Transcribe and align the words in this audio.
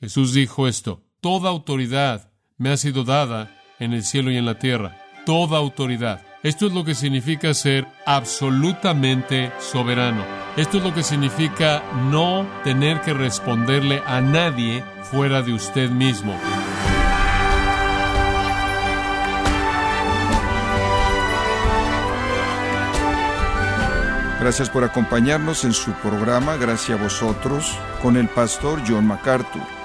Jesús 0.00 0.32
dijo 0.32 0.66
esto, 0.66 1.02
Toda 1.20 1.50
autoridad 1.50 2.32
me 2.56 2.70
ha 2.70 2.76
sido 2.78 3.04
dada 3.04 3.54
en 3.78 3.92
el 3.92 4.02
cielo 4.02 4.30
y 4.30 4.38
en 4.38 4.46
la 4.46 4.58
tierra. 4.58 4.96
Toda 5.26 5.58
autoridad. 5.58 6.22
Esto 6.42 6.66
es 6.66 6.72
lo 6.72 6.84
que 6.84 6.94
significa 6.94 7.52
ser 7.52 7.86
absolutamente 8.06 9.52
soberano. 9.58 10.24
Esto 10.56 10.78
es 10.78 10.84
lo 10.84 10.94
que 10.94 11.02
significa 11.02 11.82
no 12.10 12.48
tener 12.64 13.02
que 13.02 13.12
responderle 13.12 14.02
a 14.06 14.22
nadie 14.22 14.82
fuera 15.02 15.42
de 15.42 15.52
usted 15.52 15.90
mismo. 15.90 16.34
Gracias 24.40 24.70
por 24.70 24.84
acompañarnos 24.84 25.64
en 25.64 25.74
su 25.74 25.92
programa 25.92 26.56
Gracias 26.56 26.98
a 26.98 27.02
vosotros 27.02 27.76
con 28.00 28.16
el 28.16 28.28
pastor 28.28 28.80
John 28.88 29.06
MacArthur. 29.06 29.79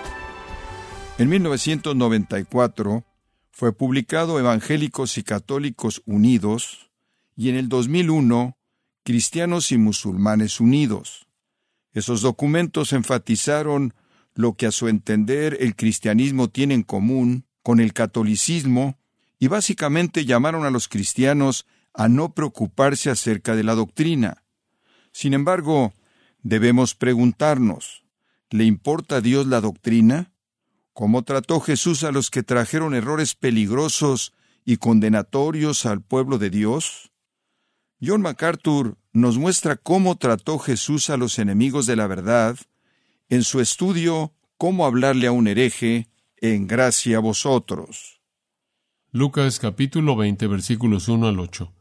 En 1.17 1.29
1994 1.29 3.05
fue 3.49 3.71
publicado 3.71 4.37
Evangélicos 4.37 5.17
y 5.17 5.23
Católicos 5.23 6.01
Unidos 6.05 6.91
y 7.37 7.47
en 7.47 7.55
el 7.55 7.69
2001 7.69 8.57
Cristianos 9.03 9.71
y 9.71 9.77
Musulmanes 9.77 10.59
Unidos. 10.59 11.27
Esos 11.93 12.21
documentos 12.21 12.91
enfatizaron 12.91 13.93
lo 14.33 14.55
que 14.55 14.65
a 14.65 14.71
su 14.71 14.89
entender 14.89 15.57
el 15.61 15.77
cristianismo 15.77 16.49
tiene 16.49 16.73
en 16.73 16.83
común 16.83 17.45
con 17.63 17.79
el 17.79 17.93
catolicismo 17.93 18.99
y 19.39 19.47
básicamente 19.47 20.25
llamaron 20.25 20.65
a 20.65 20.69
los 20.69 20.89
cristianos 20.89 21.65
a 21.93 22.09
no 22.09 22.33
preocuparse 22.33 23.09
acerca 23.09 23.55
de 23.55 23.63
la 23.63 23.75
doctrina. 23.75 24.43
Sin 25.13 25.33
embargo, 25.33 25.93
debemos 26.43 26.93
preguntarnos, 26.93 28.03
¿le 28.49 28.65
importa 28.65 29.17
a 29.17 29.21
Dios 29.21 29.47
la 29.47 29.61
doctrina? 29.61 30.34
¿Cómo 30.95 31.23
trató 31.23 31.59
Jesús 31.59 32.05
a 32.05 32.13
los 32.13 32.31
que 32.31 32.41
trajeron 32.41 32.95
errores 32.95 33.35
peligrosos 33.35 34.31
y 34.63 34.77
condenatorios 34.77 35.85
al 35.85 36.01
pueblo 36.01 36.37
de 36.37 36.49
Dios? 36.49 37.11
John 38.01 38.21
MacArthur 38.21 38.97
nos 39.11 39.37
muestra 39.37 39.75
cómo 39.75 40.15
trató 40.15 40.57
Jesús 40.57 41.09
a 41.09 41.17
los 41.17 41.37
enemigos 41.37 41.85
de 41.85 41.97
la 41.97 42.07
verdad 42.07 42.55
en 43.27 43.43
su 43.43 43.59
estudio 43.59 44.31
Cómo 44.57 44.85
hablarle 44.85 45.27
a 45.27 45.33
un 45.33 45.49
hereje 45.49 46.07
en 46.37 46.65
gracia 46.65 47.17
a 47.17 47.19
vosotros. 47.19 48.21
Lucas 49.11 49.59
capítulo 49.59 50.15
20 50.15 50.47
versículos 50.47 51.09
1 51.09 51.27
al 51.27 51.41
8. 51.41 51.73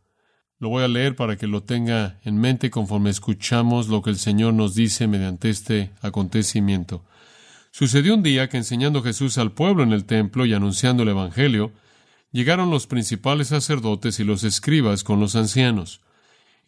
Lo 0.58 0.70
voy 0.70 0.82
a 0.82 0.88
leer 0.88 1.14
para 1.14 1.36
que 1.36 1.46
lo 1.46 1.62
tenga 1.62 2.18
en 2.24 2.36
mente 2.36 2.68
conforme 2.68 3.10
escuchamos 3.10 3.86
lo 3.86 4.02
que 4.02 4.10
el 4.10 4.18
Señor 4.18 4.54
nos 4.54 4.74
dice 4.74 5.06
mediante 5.06 5.50
este 5.50 5.92
acontecimiento. 6.02 7.04
Sucedió 7.77 8.14
un 8.14 8.22
día 8.22 8.48
que 8.48 8.56
enseñando 8.56 9.03
Jesús 9.03 9.36
al 9.36 9.50
pueblo 9.50 9.83
en 9.83 9.92
el 9.92 10.05
templo 10.05 10.47
y 10.47 10.55
anunciando 10.55 11.03
el 11.03 11.08
Evangelio, 11.08 11.72
llegaron 12.30 12.70
los 12.70 12.86
principales 12.86 13.48
sacerdotes 13.48 14.20
y 14.20 14.22
los 14.22 14.44
escribas 14.44 15.03
con 15.03 15.19
los 15.19 15.34
ancianos, 15.34 16.00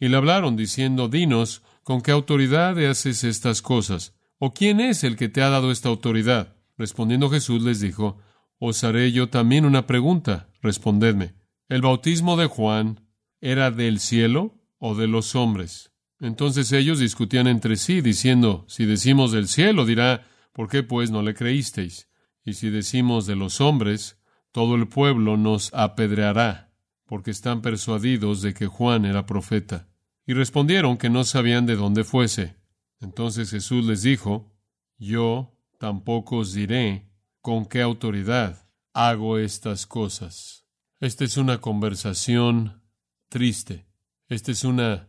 y 0.01 0.09
le 0.09 0.17
hablaron 0.17 0.57
diciendo, 0.57 1.07
Dinos, 1.07 1.61
¿con 1.83 2.01
qué 2.01 2.11
autoridad 2.11 2.77
haces 2.85 3.23
estas 3.23 3.61
cosas? 3.61 4.15
¿O 4.37 4.53
quién 4.53 4.81
es 4.81 5.05
el 5.05 5.15
que 5.15 5.29
te 5.29 5.41
ha 5.41 5.47
dado 5.47 5.71
esta 5.71 5.87
autoridad? 5.87 6.57
Respondiendo 6.77 7.29
Jesús 7.29 7.63
les 7.63 7.79
dijo, 7.79 8.17
Os 8.59 8.83
haré 8.83 9.13
yo 9.13 9.29
también 9.29 9.63
una 9.63 9.87
pregunta, 9.87 10.49
respondedme. 10.61 11.35
¿El 11.69 11.83
bautismo 11.83 12.35
de 12.35 12.47
Juan 12.47 12.99
era 13.39 13.71
del 13.71 14.01
cielo 14.01 14.59
o 14.77 14.93
de 14.93 15.07
los 15.07 15.35
hombres. 15.35 15.89
Entonces 16.19 16.69
ellos 16.73 16.99
discutían 16.99 17.47
entre 17.47 17.77
sí, 17.77 18.01
diciendo, 18.01 18.65
si 18.67 18.83
decimos 18.83 19.31
del 19.31 19.47
cielo, 19.47 19.85
dirá, 19.85 20.25
¿por 20.57 20.69
qué 20.69 20.81
pues 20.81 21.11
no 21.11 21.21
le 21.21 21.35
creísteis? 21.35 22.09
Y 22.43 22.53
si 22.53 22.71
decimos 22.71 23.27
de 23.27 23.35
los 23.35 23.61
hombres, 23.61 24.19
todo 24.51 24.73
el 24.73 24.87
pueblo 24.87 25.37
nos 25.37 25.71
apedreará, 25.71 26.73
porque 27.05 27.29
están 27.29 27.61
persuadidos 27.61 28.41
de 28.41 28.55
que 28.55 28.65
Juan 28.65 29.05
era 29.05 29.27
profeta. 29.27 29.87
Y 30.25 30.33
respondieron 30.33 30.97
que 30.97 31.11
no 31.11 31.25
sabían 31.25 31.67
de 31.67 31.75
dónde 31.75 32.03
fuese. 32.03 32.55
Entonces 32.99 33.51
Jesús 33.51 33.85
les 33.85 34.01
dijo, 34.01 34.51
Yo 34.97 35.53
tampoco 35.77 36.37
os 36.37 36.53
diré 36.53 37.07
con 37.41 37.67
qué 37.67 37.83
autoridad 37.83 38.67
hago 38.93 39.37
estas 39.37 39.85
cosas. 39.85 40.65
Esta 40.99 41.23
es 41.23 41.37
una 41.37 41.61
conversación 41.61 42.81
triste. 43.29 43.85
Esta 44.27 44.51
es 44.51 44.63
una 44.63 45.07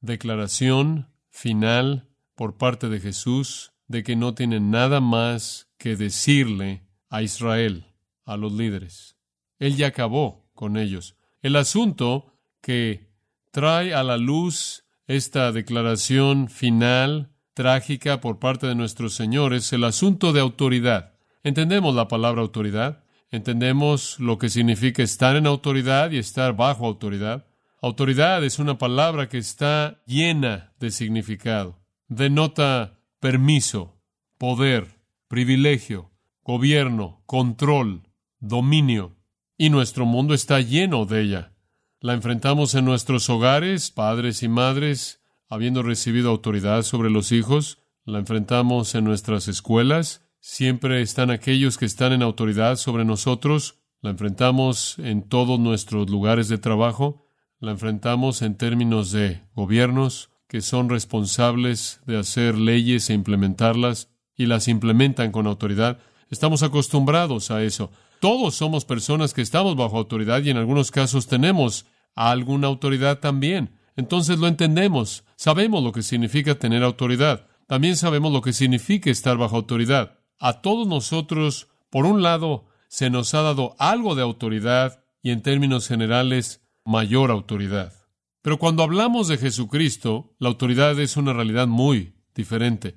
declaración 0.00 1.14
final 1.30 2.08
por 2.34 2.56
parte 2.56 2.88
de 2.88 2.98
Jesús 2.98 3.77
de 3.88 4.02
que 4.02 4.16
no 4.16 4.34
tiene 4.34 4.60
nada 4.60 5.00
más 5.00 5.68
que 5.78 5.96
decirle 5.96 6.84
a 7.08 7.22
Israel, 7.22 7.86
a 8.24 8.36
los 8.36 8.52
líderes. 8.52 9.16
Él 9.58 9.76
ya 9.76 9.88
acabó 9.88 10.50
con 10.54 10.76
ellos. 10.76 11.16
El 11.40 11.56
asunto 11.56 12.34
que 12.60 13.08
trae 13.50 13.94
a 13.94 14.02
la 14.02 14.18
luz 14.18 14.84
esta 15.06 15.52
declaración 15.52 16.48
final 16.48 17.30
trágica 17.54 18.20
por 18.20 18.38
parte 18.38 18.66
de 18.66 18.74
nuestro 18.74 19.08
Señor 19.08 19.54
es 19.54 19.72
el 19.72 19.84
asunto 19.84 20.32
de 20.32 20.40
autoridad. 20.40 21.14
¿Entendemos 21.42 21.94
la 21.94 22.06
palabra 22.06 22.42
autoridad? 22.42 23.02
¿Entendemos 23.30 24.20
lo 24.20 24.38
que 24.38 24.48
significa 24.48 25.02
estar 25.02 25.34
en 25.36 25.46
autoridad 25.46 26.10
y 26.10 26.18
estar 26.18 26.54
bajo 26.54 26.86
autoridad? 26.86 27.46
Autoridad 27.80 28.44
es 28.44 28.58
una 28.58 28.76
palabra 28.76 29.28
que 29.28 29.38
está 29.38 30.02
llena 30.06 30.72
de 30.78 30.90
significado. 30.90 31.78
Denota 32.08 32.97
permiso, 33.20 34.00
poder, 34.38 35.00
privilegio, 35.28 36.10
gobierno, 36.42 37.22
control, 37.26 38.02
dominio. 38.38 39.16
Y 39.56 39.70
nuestro 39.70 40.06
mundo 40.06 40.34
está 40.34 40.60
lleno 40.60 41.04
de 41.04 41.22
ella. 41.22 41.52
La 42.00 42.14
enfrentamos 42.14 42.74
en 42.74 42.84
nuestros 42.84 43.28
hogares, 43.28 43.90
padres 43.90 44.42
y 44.44 44.48
madres, 44.48 45.20
habiendo 45.48 45.82
recibido 45.82 46.30
autoridad 46.30 46.82
sobre 46.82 47.10
los 47.10 47.32
hijos. 47.32 47.82
La 48.04 48.20
enfrentamos 48.20 48.94
en 48.94 49.04
nuestras 49.04 49.48
escuelas. 49.48 50.22
Siempre 50.38 51.02
están 51.02 51.30
aquellos 51.30 51.76
que 51.76 51.86
están 51.86 52.12
en 52.12 52.22
autoridad 52.22 52.76
sobre 52.76 53.04
nosotros. 53.04 53.80
La 54.00 54.10
enfrentamos 54.10 54.98
en 55.00 55.28
todos 55.28 55.58
nuestros 55.58 56.08
lugares 56.08 56.48
de 56.48 56.58
trabajo. 56.58 57.26
La 57.58 57.72
enfrentamos 57.72 58.42
en 58.42 58.56
términos 58.56 59.10
de 59.10 59.42
gobiernos 59.54 60.30
que 60.48 60.62
son 60.62 60.88
responsables 60.88 62.00
de 62.06 62.18
hacer 62.18 62.56
leyes 62.56 63.10
e 63.10 63.14
implementarlas 63.14 64.08
y 64.36 64.46
las 64.46 64.66
implementan 64.66 65.30
con 65.30 65.46
autoridad. 65.46 65.98
Estamos 66.30 66.62
acostumbrados 66.62 67.50
a 67.50 67.62
eso. 67.62 67.90
Todos 68.20 68.56
somos 68.56 68.84
personas 68.84 69.34
que 69.34 69.42
estamos 69.42 69.76
bajo 69.76 69.98
autoridad 69.98 70.42
y 70.42 70.50
en 70.50 70.56
algunos 70.56 70.90
casos 70.90 71.26
tenemos 71.28 71.86
alguna 72.14 72.66
autoridad 72.66 73.20
también. 73.20 73.78
Entonces 73.94 74.38
lo 74.38 74.46
entendemos, 74.46 75.24
sabemos 75.36 75.82
lo 75.82 75.92
que 75.92 76.02
significa 76.02 76.54
tener 76.54 76.82
autoridad, 76.82 77.46
también 77.66 77.96
sabemos 77.96 78.32
lo 78.32 78.42
que 78.42 78.52
significa 78.52 79.10
estar 79.10 79.36
bajo 79.36 79.56
autoridad. 79.56 80.18
A 80.38 80.60
todos 80.62 80.86
nosotros, 80.86 81.68
por 81.90 82.06
un 82.06 82.22
lado, 82.22 82.66
se 82.88 83.10
nos 83.10 83.34
ha 83.34 83.42
dado 83.42 83.74
algo 83.78 84.14
de 84.14 84.22
autoridad 84.22 85.02
y 85.22 85.30
en 85.30 85.42
términos 85.42 85.88
generales 85.88 86.62
mayor 86.84 87.30
autoridad. 87.30 87.97
Pero 88.42 88.58
cuando 88.58 88.82
hablamos 88.82 89.28
de 89.28 89.38
Jesucristo, 89.38 90.34
la 90.38 90.48
autoridad 90.48 90.98
es 91.00 91.16
una 91.16 91.32
realidad 91.32 91.66
muy 91.66 92.14
diferente. 92.34 92.94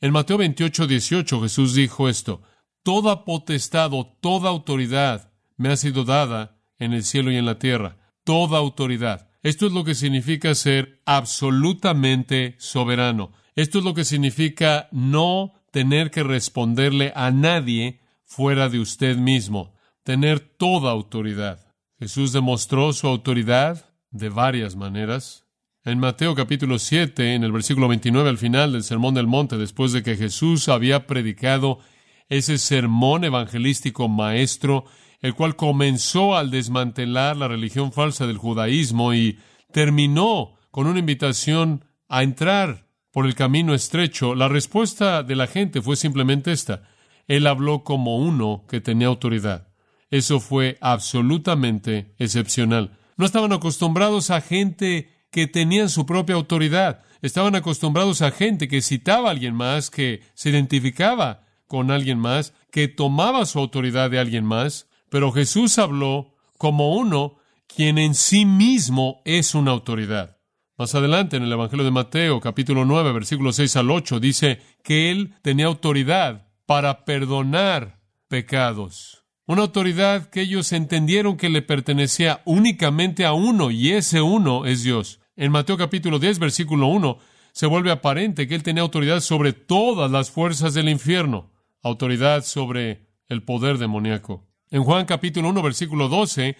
En 0.00 0.12
Mateo 0.12 0.36
28, 0.38 0.86
18 0.86 1.40
Jesús 1.42 1.74
dijo 1.74 2.08
esto, 2.08 2.42
Toda 2.82 3.24
potestad 3.24 3.94
o 3.94 4.06
toda 4.20 4.50
autoridad 4.50 5.32
me 5.56 5.70
ha 5.70 5.76
sido 5.76 6.04
dada 6.04 6.58
en 6.78 6.92
el 6.92 7.02
cielo 7.02 7.32
y 7.32 7.36
en 7.36 7.46
la 7.46 7.58
tierra. 7.58 7.96
Toda 8.24 8.58
autoridad. 8.58 9.30
Esto 9.42 9.66
es 9.66 9.72
lo 9.72 9.84
que 9.84 9.94
significa 9.94 10.54
ser 10.54 11.00
absolutamente 11.06 12.56
soberano. 12.58 13.32
Esto 13.54 13.78
es 13.78 13.84
lo 13.84 13.94
que 13.94 14.04
significa 14.04 14.88
no 14.90 15.54
tener 15.70 16.10
que 16.10 16.22
responderle 16.22 17.12
a 17.14 17.30
nadie 17.30 18.00
fuera 18.24 18.68
de 18.68 18.80
usted 18.80 19.16
mismo. 19.16 19.74
Tener 20.02 20.40
toda 20.40 20.90
autoridad. 20.90 21.74
Jesús 21.98 22.32
demostró 22.32 22.92
su 22.92 23.06
autoridad 23.06 23.83
de 24.14 24.28
varias 24.30 24.76
maneras. 24.76 25.44
En 25.84 25.98
Mateo 25.98 26.34
capítulo 26.34 26.78
7, 26.78 27.34
en 27.34 27.44
el 27.44 27.52
versículo 27.52 27.88
29 27.88 28.30
al 28.30 28.38
final 28.38 28.72
del 28.72 28.84
Sermón 28.84 29.14
del 29.14 29.26
Monte, 29.26 29.58
después 29.58 29.92
de 29.92 30.02
que 30.02 30.16
Jesús 30.16 30.68
había 30.68 31.06
predicado 31.06 31.80
ese 32.28 32.56
sermón 32.56 33.24
evangelístico 33.24 34.08
maestro, 34.08 34.84
el 35.20 35.34
cual 35.34 35.56
comenzó 35.56 36.36
al 36.36 36.50
desmantelar 36.50 37.36
la 37.36 37.48
religión 37.48 37.92
falsa 37.92 38.26
del 38.26 38.38
judaísmo 38.38 39.12
y 39.12 39.38
terminó 39.72 40.54
con 40.70 40.86
una 40.86 41.00
invitación 41.00 41.84
a 42.08 42.22
entrar 42.22 42.86
por 43.10 43.26
el 43.26 43.34
camino 43.34 43.74
estrecho, 43.74 44.34
la 44.34 44.48
respuesta 44.48 45.22
de 45.22 45.36
la 45.36 45.46
gente 45.46 45.82
fue 45.82 45.96
simplemente 45.96 46.52
esta. 46.52 46.88
Él 47.26 47.46
habló 47.46 47.84
como 47.84 48.18
uno 48.18 48.64
que 48.68 48.80
tenía 48.80 49.08
autoridad. 49.08 49.68
Eso 50.10 50.40
fue 50.40 50.78
absolutamente 50.80 52.14
excepcional. 52.18 52.98
No 53.16 53.26
estaban 53.26 53.52
acostumbrados 53.52 54.30
a 54.30 54.40
gente 54.40 55.10
que 55.30 55.46
tenían 55.46 55.88
su 55.88 56.06
propia 56.06 56.36
autoridad. 56.36 57.02
Estaban 57.22 57.54
acostumbrados 57.54 58.22
a 58.22 58.30
gente 58.30 58.68
que 58.68 58.82
citaba 58.82 59.28
a 59.28 59.32
alguien 59.32 59.54
más, 59.54 59.90
que 59.90 60.22
se 60.34 60.50
identificaba 60.50 61.44
con 61.66 61.90
alguien 61.90 62.18
más, 62.18 62.54
que 62.70 62.88
tomaba 62.88 63.46
su 63.46 63.58
autoridad 63.58 64.10
de 64.10 64.18
alguien 64.18 64.44
más, 64.44 64.88
pero 65.08 65.32
Jesús 65.32 65.78
habló 65.78 66.34
como 66.58 66.94
uno 66.94 67.36
quien 67.66 67.98
en 67.98 68.14
sí 68.14 68.44
mismo 68.44 69.22
es 69.24 69.54
una 69.54 69.72
autoridad. 69.72 70.38
Más 70.76 70.94
adelante 70.94 71.36
en 71.36 71.44
el 71.44 71.52
Evangelio 71.52 71.84
de 71.84 71.90
Mateo, 71.90 72.40
capítulo 72.40 72.84
9, 72.84 73.12
versículos 73.12 73.56
6 73.56 73.76
al 73.76 73.90
8, 73.90 74.20
dice 74.20 74.60
que 74.82 75.10
él 75.10 75.34
tenía 75.42 75.66
autoridad 75.66 76.48
para 76.66 77.04
perdonar 77.04 78.00
pecados. 78.28 79.23
Una 79.46 79.60
autoridad 79.60 80.30
que 80.30 80.40
ellos 80.40 80.72
entendieron 80.72 81.36
que 81.36 81.50
le 81.50 81.60
pertenecía 81.60 82.40
únicamente 82.46 83.26
a 83.26 83.34
uno, 83.34 83.70
y 83.70 83.92
ese 83.92 84.22
uno 84.22 84.64
es 84.64 84.82
Dios. 84.82 85.20
En 85.36 85.52
Mateo 85.52 85.76
capítulo 85.76 86.18
10, 86.18 86.38
versículo 86.38 86.86
1, 86.86 87.18
se 87.52 87.66
vuelve 87.66 87.90
aparente 87.90 88.48
que 88.48 88.54
él 88.54 88.62
tenía 88.62 88.82
autoridad 88.82 89.20
sobre 89.20 89.52
todas 89.52 90.10
las 90.10 90.30
fuerzas 90.30 90.72
del 90.72 90.88
infierno, 90.88 91.50
autoridad 91.82 92.42
sobre 92.42 93.06
el 93.28 93.42
poder 93.42 93.76
demoníaco. 93.76 94.48
En 94.70 94.82
Juan 94.82 95.04
capítulo 95.04 95.50
1, 95.50 95.62
versículo 95.62 96.08
12, 96.08 96.56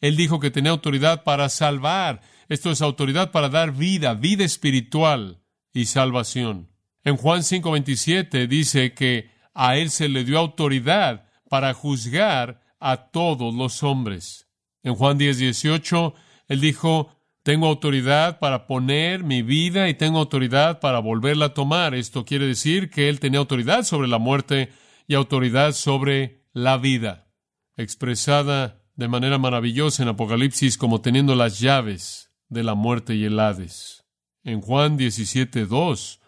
él 0.00 0.16
dijo 0.16 0.38
que 0.38 0.52
tenía 0.52 0.70
autoridad 0.70 1.24
para 1.24 1.48
salvar. 1.48 2.22
Esto 2.48 2.70
es 2.70 2.82
autoridad 2.82 3.32
para 3.32 3.48
dar 3.48 3.72
vida, 3.72 4.14
vida 4.14 4.44
espiritual 4.44 5.42
y 5.72 5.86
salvación. 5.86 6.68
En 7.02 7.16
Juan 7.16 7.42
5:27 7.42 8.46
dice 8.46 8.94
que 8.94 9.30
a 9.54 9.76
él 9.76 9.90
se 9.90 10.08
le 10.08 10.22
dio 10.22 10.38
autoridad 10.38 11.27
para 11.48 11.74
juzgar 11.74 12.60
a 12.80 13.10
todos 13.10 13.54
los 13.54 13.82
hombres. 13.82 14.48
En 14.82 14.94
Juan 14.94 15.18
10:18 15.18 16.14
él 16.48 16.60
dijo, 16.60 17.14
tengo 17.42 17.66
autoridad 17.66 18.38
para 18.38 18.66
poner 18.66 19.24
mi 19.24 19.42
vida 19.42 19.88
y 19.88 19.94
tengo 19.94 20.18
autoridad 20.18 20.80
para 20.80 20.98
volverla 20.98 21.46
a 21.46 21.54
tomar. 21.54 21.94
Esto 21.94 22.24
quiere 22.24 22.46
decir 22.46 22.90
que 22.90 23.08
él 23.08 23.20
tenía 23.20 23.40
autoridad 23.40 23.84
sobre 23.84 24.08
la 24.08 24.18
muerte 24.18 24.70
y 25.06 25.14
autoridad 25.14 25.72
sobre 25.72 26.44
la 26.52 26.76
vida, 26.76 27.32
expresada 27.76 28.82
de 28.96 29.08
manera 29.08 29.38
maravillosa 29.38 30.02
en 30.02 30.10
Apocalipsis 30.10 30.76
como 30.76 31.00
teniendo 31.00 31.34
las 31.36 31.60
llaves 31.60 32.32
de 32.48 32.64
la 32.64 32.74
muerte 32.74 33.14
y 33.14 33.24
el 33.24 33.38
Hades. 33.38 34.04
En 34.42 34.60
Juan 34.60 34.98
17.2 34.98 36.18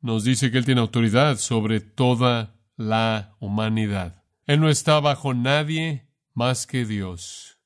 nos 0.00 0.24
dice 0.24 0.50
que 0.50 0.58
Él 0.58 0.64
tiene 0.64 0.80
autoridad 0.80 1.38
sobre 1.38 1.80
toda 1.80 2.54
la 2.76 3.36
humanidad. 3.38 4.25
Él 4.46 4.60
no 4.60 4.68
está 4.68 5.00
bajo 5.00 5.34
nadie 5.34 6.08
más 6.34 6.66
que 6.66 6.84
Dios. 6.84 7.58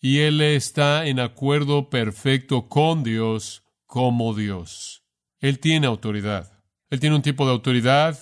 Y 0.00 0.18
Él 0.18 0.40
está 0.40 1.06
en 1.06 1.20
acuerdo 1.20 1.90
perfecto 1.90 2.68
con 2.68 3.02
Dios 3.02 3.64
como 3.86 4.34
Dios. 4.34 5.04
Él 5.40 5.58
tiene 5.58 5.86
autoridad. 5.86 6.62
Él 6.90 7.00
tiene 7.00 7.16
un 7.16 7.22
tipo 7.22 7.46
de 7.46 7.52
autoridad 7.52 8.18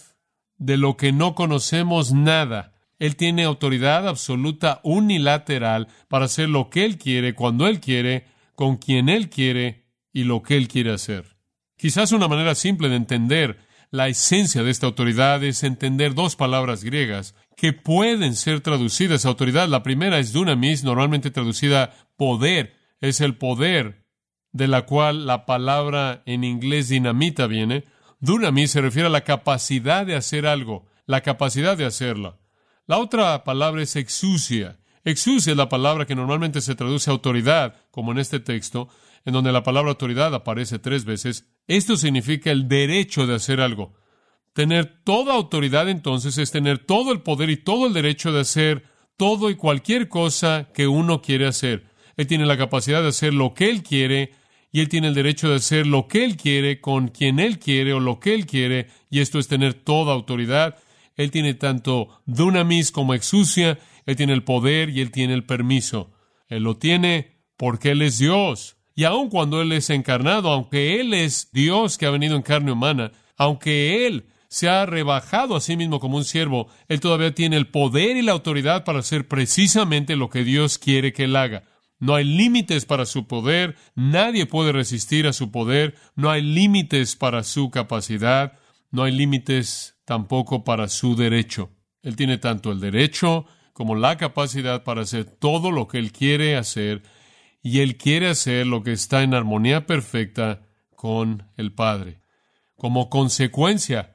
de 0.57 0.77
lo 0.77 0.97
que 0.97 1.13
no 1.13 1.35
conocemos 1.35 2.13
nada 2.13 2.75
él 2.99 3.17
tiene 3.17 3.45
autoridad 3.45 4.07
absoluta 4.09 4.81
unilateral 4.83 5.89
para 6.09 6.27
hacer 6.27 6.49
lo 6.49 6.71
que 6.71 6.85
Él 6.85 6.97
quiere, 6.97 7.35
cuando 7.35 7.67
Él 7.67 7.81
quiere, 7.81 8.27
con 8.55 8.77
quien 8.77 9.09
Él 9.09 9.29
quiere 9.29 9.85
y 10.13 10.25
lo 10.25 10.43
que 10.43 10.57
Él 10.57 10.69
quiere 10.69 10.93
hacer. 10.93 11.37
Quizás 11.77 12.13
una 12.13 12.29
manera 12.29 12.55
simple 12.55 12.89
de 12.89 12.97
entender 12.97 13.59
la 13.91 14.09
esencia 14.09 14.63
de 14.63 14.71
esta 14.71 14.87
autoridad 14.87 15.43
es 15.45 15.65
entender 15.65 16.15
dos 16.15 16.37
palabras 16.37 16.85
griegas 16.85 17.35
que 17.57 17.73
pueden 17.73 18.35
ser 18.35 18.61
traducidas 18.61 19.25
a 19.25 19.29
autoridad. 19.29 19.69
La 19.69 19.83
primera 19.83 20.19
es 20.19 20.33
dunamis, 20.33 20.85
normalmente 20.85 21.31
traducida 21.31 21.93
poder. 22.17 22.75
Es 23.01 23.21
el 23.21 23.37
poder 23.37 24.05
de 24.53 24.69
la 24.69 24.87
cual 24.87 25.27
la 25.27 25.47
palabra 25.47 26.23
en 26.27 26.45
inglés 26.45 26.89
dinamita 26.89 27.47
viene. 27.47 27.85
Dunamis 28.21 28.71
se 28.71 28.81
refiere 28.81 29.09
a 29.09 29.11
la 29.11 29.25
capacidad 29.25 30.07
de 30.07 30.15
hacer 30.15 30.47
algo, 30.47 30.87
la 31.07 31.21
capacidad 31.21 31.77
de 31.77 31.85
hacerla. 31.85 32.39
La 32.87 32.99
otra 32.99 33.45
palabra 33.45 33.83
es 33.83 33.97
exusia. 33.97 34.79
Exusia 35.05 35.51
es 35.51 35.57
la 35.57 35.69
palabra 35.69 36.07
que 36.07 36.15
normalmente 36.15 36.61
se 36.61 36.75
traduce 36.75 37.11
a 37.11 37.13
autoridad, 37.13 37.77
como 37.91 38.13
en 38.13 38.19
este 38.19 38.41
texto, 38.41 38.89
en 39.25 39.33
donde 39.33 39.53
la 39.53 39.63
palabra 39.63 39.91
autoridad 39.91 40.35
aparece 40.35 40.79
tres 40.79 41.05
veces. 41.05 41.47
Esto 41.67 41.97
significa 41.97 42.51
el 42.51 42.69
derecho 42.69 43.27
de 43.27 43.35
hacer 43.35 43.61
algo. 43.61 43.95
Tener 44.55 45.03
toda 45.05 45.35
autoridad 45.35 45.89
entonces 45.89 46.39
es 46.39 46.51
tener 46.51 46.79
todo 46.79 47.13
el 47.13 47.21
poder 47.21 47.51
y 47.51 47.59
todo 47.59 47.87
el 47.87 47.93
derecho 47.93 48.33
de 48.33 48.41
hacer 48.41 48.85
todo 49.19 49.51
y 49.51 49.57
cualquier 49.57 50.09
cosa 50.09 50.71
que 50.73 50.87
uno 50.87 51.21
quiere 51.21 51.47
hacer. 51.47 51.85
Él 52.17 52.27
tiene 52.27 52.47
la 52.47 52.57
capacidad 52.57 53.03
de 53.03 53.09
hacer 53.09 53.35
lo 53.35 53.53
que 53.53 53.69
él 53.69 53.83
quiere 53.83 54.33
y 54.73 54.81
él 54.81 54.89
tiene 54.89 55.09
el 55.09 55.15
derecho 55.15 55.51
de 55.51 55.57
hacer 55.57 55.87
lo 55.87 56.09
que 56.09 56.25
él 56.25 56.37
quiere 56.37 56.81
con 56.81 57.09
quien 57.09 57.39
él 57.39 57.59
quiere 57.59 57.93
o 57.93 58.01
lo 58.01 58.19
que 58.19 58.35
él 58.35 58.47
quiere 58.47 58.89
y 59.11 59.21
esto 59.21 59.39
es 59.39 59.47
tener 59.47 59.75
toda 59.75 60.15
autoridad 60.15 60.79
él 61.17 61.31
tiene 61.31 61.55
tanto 61.55 62.09
dunamis 62.27 62.91
como 62.91 63.15
exusia, 63.15 63.79
Él 64.07 64.17
tiene 64.17 64.33
el 64.33 64.45
poder 64.45 64.91
y 64.91 65.01
Él 65.01 65.11
tiene 65.11 65.35
el 65.35 65.45
permiso. 65.45 66.13
Él 66.49 66.65
lo 66.65 66.77
tiene 66.77 67.39
porque 67.57 67.93
Él 67.93 68.03
es 68.03 68.19
Dios. 68.19 68.77
Y 68.95 69.05
aun 69.05 69.29
cuando 69.29 69.61
Él 69.63 69.73
es 69.73 69.91
encarnado, 69.91 70.51
aunque 70.51 71.01
Él 71.01 71.15
es 71.15 71.51
Dios 71.53 71.99
que 71.99 72.07
ha 72.07 72.11
venido 72.11 72.37
en 72.37 72.43
carne 72.43 72.73
humana, 72.73 73.13
aunque 73.37 74.07
Él 74.07 74.27
se 74.55 74.69
ha 74.69 74.87
rebajado 74.87 75.57
a 75.57 75.61
sí 75.61 75.77
mismo 75.77 75.99
como 75.99 76.17
un 76.17 76.25
siervo, 76.25 76.69
Él 76.87 77.01
todavía 77.01 77.35
tiene 77.35 77.57
el 77.57 77.67
poder 77.67 78.17
y 78.17 78.23
la 78.23 78.31
autoridad 78.31 78.85
para 78.85 79.01
hacer 79.01 79.27
precisamente 79.27 80.15
lo 80.15 80.31
que 80.31 80.45
Dios 80.45 80.79
quiere 80.79 81.13
que 81.13 81.25
Él 81.25 81.35
haga. 81.35 81.65
No 81.99 82.15
hay 82.15 82.23
límites 82.23 82.85
para 82.85 83.05
su 83.05 83.27
poder, 83.27 83.75
nadie 83.97 84.47
puede 84.47 84.71
resistir 84.71 85.27
a 85.27 85.33
su 85.33 85.51
poder, 85.51 85.97
no 86.15 86.31
hay 86.31 86.41
límites 86.41 87.17
para 87.17 87.43
su 87.43 87.73
capacidad, 87.73 88.53
no 88.93 89.03
hay 89.03 89.11
límites 89.11 89.97
tampoco 90.05 90.63
para 90.63 90.87
su 90.87 91.17
derecho. 91.17 91.71
Él 92.05 92.15
tiene 92.15 92.39
tanto 92.39 92.71
el 92.71 92.79
derecho 92.79 93.47
como 93.73 93.97
la 93.97 94.17
capacidad 94.19 94.85
para 94.85 95.03
hacer 95.03 95.25
todo 95.25 95.73
lo 95.73 95.89
que 95.89 95.99
él 95.99 96.13
quiere 96.13 96.55
hacer, 96.55 97.03
y 97.61 97.81
él 97.81 97.97
quiere 97.97 98.29
hacer 98.29 98.69
lo 98.69 98.85
que 98.85 98.93
está 98.93 99.25
en 99.25 99.35
armonía 99.35 99.85
perfecta 99.85 100.63
con 100.95 101.51
el 101.57 101.73
Padre. 101.73 102.21
Como 102.77 103.11
consecuencia, 103.11 104.14